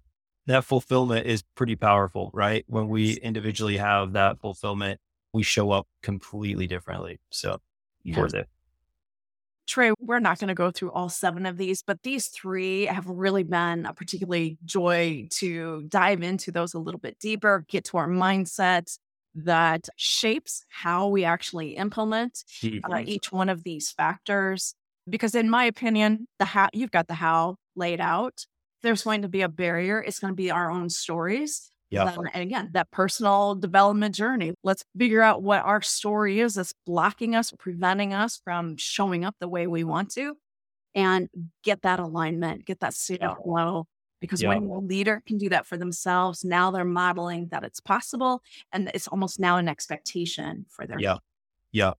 [0.48, 2.64] That fulfillment is pretty powerful, right?
[2.66, 5.00] When we individually have that fulfillment
[5.32, 7.20] we show up completely differently.
[7.30, 7.58] So
[8.04, 8.20] yeah.
[8.20, 8.48] worth it.
[9.66, 13.06] Trey, we're not going to go through all seven of these, but these three have
[13.06, 17.96] really been a particularly joy to dive into those a little bit deeper, get to
[17.96, 18.98] our mindset
[19.34, 22.44] that shapes how we actually implement
[22.90, 24.74] uh, each one of these factors.
[25.08, 28.44] Because in my opinion, the how you've got the how laid out.
[28.82, 30.02] There's going to be a barrier.
[30.02, 31.71] It's going to be our own stories.
[31.92, 32.14] Yeah.
[32.32, 34.54] and again, that personal development journey.
[34.64, 39.36] Let's figure out what our story is that's blocking us, preventing us from showing up
[39.40, 40.36] the way we want to,
[40.94, 41.28] and
[41.62, 43.86] get that alignment, get that state of flow.
[44.20, 44.50] Because yeah.
[44.50, 48.40] when a leader can do that for themselves, now they're modeling that it's possible,
[48.72, 50.98] and it's almost now an expectation for their.
[51.00, 51.18] Yeah,
[51.72, 51.94] yeah,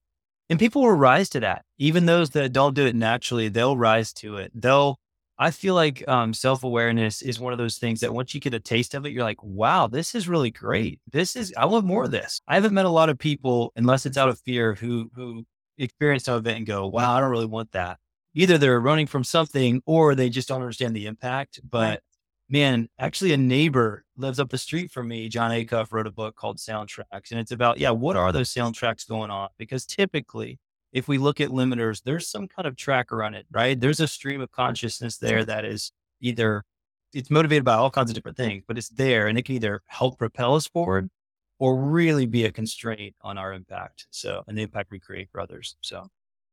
[0.48, 1.64] and people will rise to that.
[1.78, 4.52] Even those that don't do it naturally, they'll rise to it.
[4.54, 4.98] They'll
[5.38, 8.54] I feel like um, self awareness is one of those things that once you get
[8.54, 11.00] a taste of it, you're like, wow, this is really great.
[11.10, 12.40] This is, I want more of this.
[12.46, 15.44] I haven't met a lot of people, unless it's out of fear, who, who
[15.78, 17.98] experience some of it and go, wow, I don't really want that.
[18.34, 21.60] Either they're running from something or they just don't understand the impact.
[21.68, 22.00] But
[22.48, 25.28] man, actually, a neighbor lives up the street from me.
[25.28, 29.08] Jon Acuff wrote a book called Soundtracks, and it's about, yeah, what are those soundtracks
[29.08, 29.48] going on?
[29.58, 30.58] Because typically,
[30.94, 33.78] if we look at limiters, there's some kind of tracker on it, right?
[33.78, 35.90] There's a stream of consciousness there that is
[36.20, 36.64] either
[37.12, 39.82] it's motivated by all kinds of different things, but it's there and it can either
[39.86, 41.10] help propel us forward
[41.58, 44.06] or really be a constraint on our impact.
[44.10, 45.76] So, and the impact we create for others.
[45.80, 46.08] So,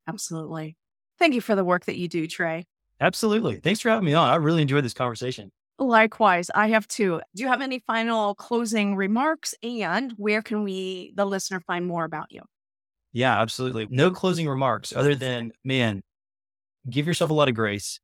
[0.07, 0.75] absolutely.
[1.19, 2.65] Thank you for the work that you do, Trey.
[2.99, 3.57] Absolutely.
[3.57, 4.29] Thanks for having me on.
[4.29, 5.51] I really enjoyed this conversation.
[5.77, 7.21] Likewise, I have too.
[7.35, 9.53] Do you have any final closing remarks?
[9.61, 12.41] And where can we, the listener, find more about you?
[13.13, 13.87] Yeah, absolutely.
[13.89, 16.01] No closing remarks other than, man,
[16.89, 17.99] give yourself a lot of grace,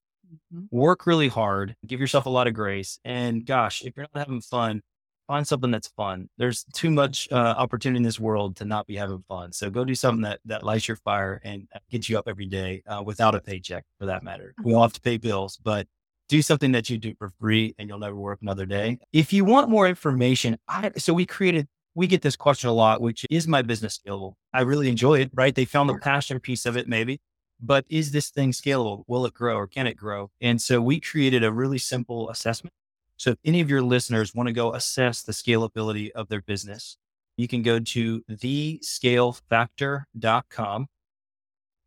[0.54, 0.66] mm-hmm.
[0.76, 3.00] work really hard, give yourself a lot of grace.
[3.06, 4.82] And gosh, if you're not having fun,
[5.28, 6.30] find something that's fun.
[6.38, 9.52] There's too much uh, opportunity in this world to not be having fun.
[9.52, 12.82] So go do something that, that lights your fire and gets you up every day
[12.88, 14.54] uh, without a paycheck for that matter.
[14.64, 15.86] We all have to pay bills, but
[16.30, 19.00] do something that you do for free and you'll never work another day.
[19.14, 21.68] If you want more information, I, so we created,
[21.98, 24.34] we get this question a lot, which is my business scalable?
[24.54, 25.56] I really enjoy it, right?
[25.56, 27.20] They found the passion piece of it, maybe,
[27.60, 29.04] but is this thing scalable?
[29.08, 30.30] Will it grow or can it grow?
[30.40, 32.72] And so we created a really simple assessment.
[33.18, 36.98] So if any of your listeners want to go assess the scalability of their business,
[37.36, 40.88] you can go to thescalefactor.com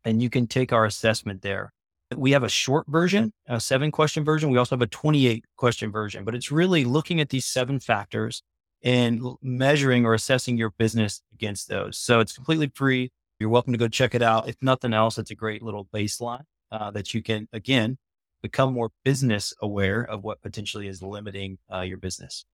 [0.03, 1.71] and you can take our assessment there.
[2.17, 4.51] We have a short version, a seven question version.
[4.51, 8.43] We also have a 28 question version, but it's really looking at these seven factors
[8.83, 11.97] and measuring or assessing your business against those.
[11.97, 13.11] So it's completely free.
[13.39, 14.47] You're welcome to go check it out.
[14.47, 17.97] If nothing else, it's a great little baseline uh, that you can, again,
[18.41, 22.45] become more business aware of what potentially is limiting uh, your business.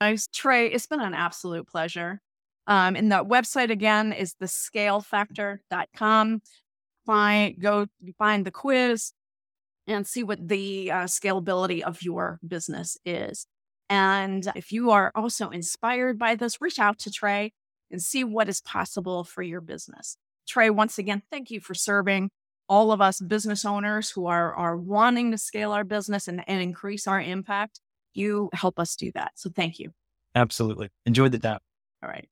[0.00, 0.26] Nice.
[0.32, 2.20] Trey, it's been an absolute pleasure.
[2.66, 6.42] Um, and that website again is thescalefactor.com
[7.06, 7.86] find go
[8.18, 9.12] find the quiz
[9.86, 13.46] and see what the uh, scalability of your business is.
[13.88, 17.52] And if you are also inspired by this, reach out to Trey
[17.90, 20.16] and see what is possible for your business.
[20.46, 22.30] Trey, once again, thank you for serving
[22.68, 26.60] all of us business owners who are, are wanting to scale our business and, and
[26.60, 27.80] increase our impact.
[28.12, 29.32] You help us do that.
[29.36, 29.92] So thank you.
[30.34, 30.90] Absolutely.
[31.04, 31.60] Enjoyed the time.
[32.02, 32.28] All right.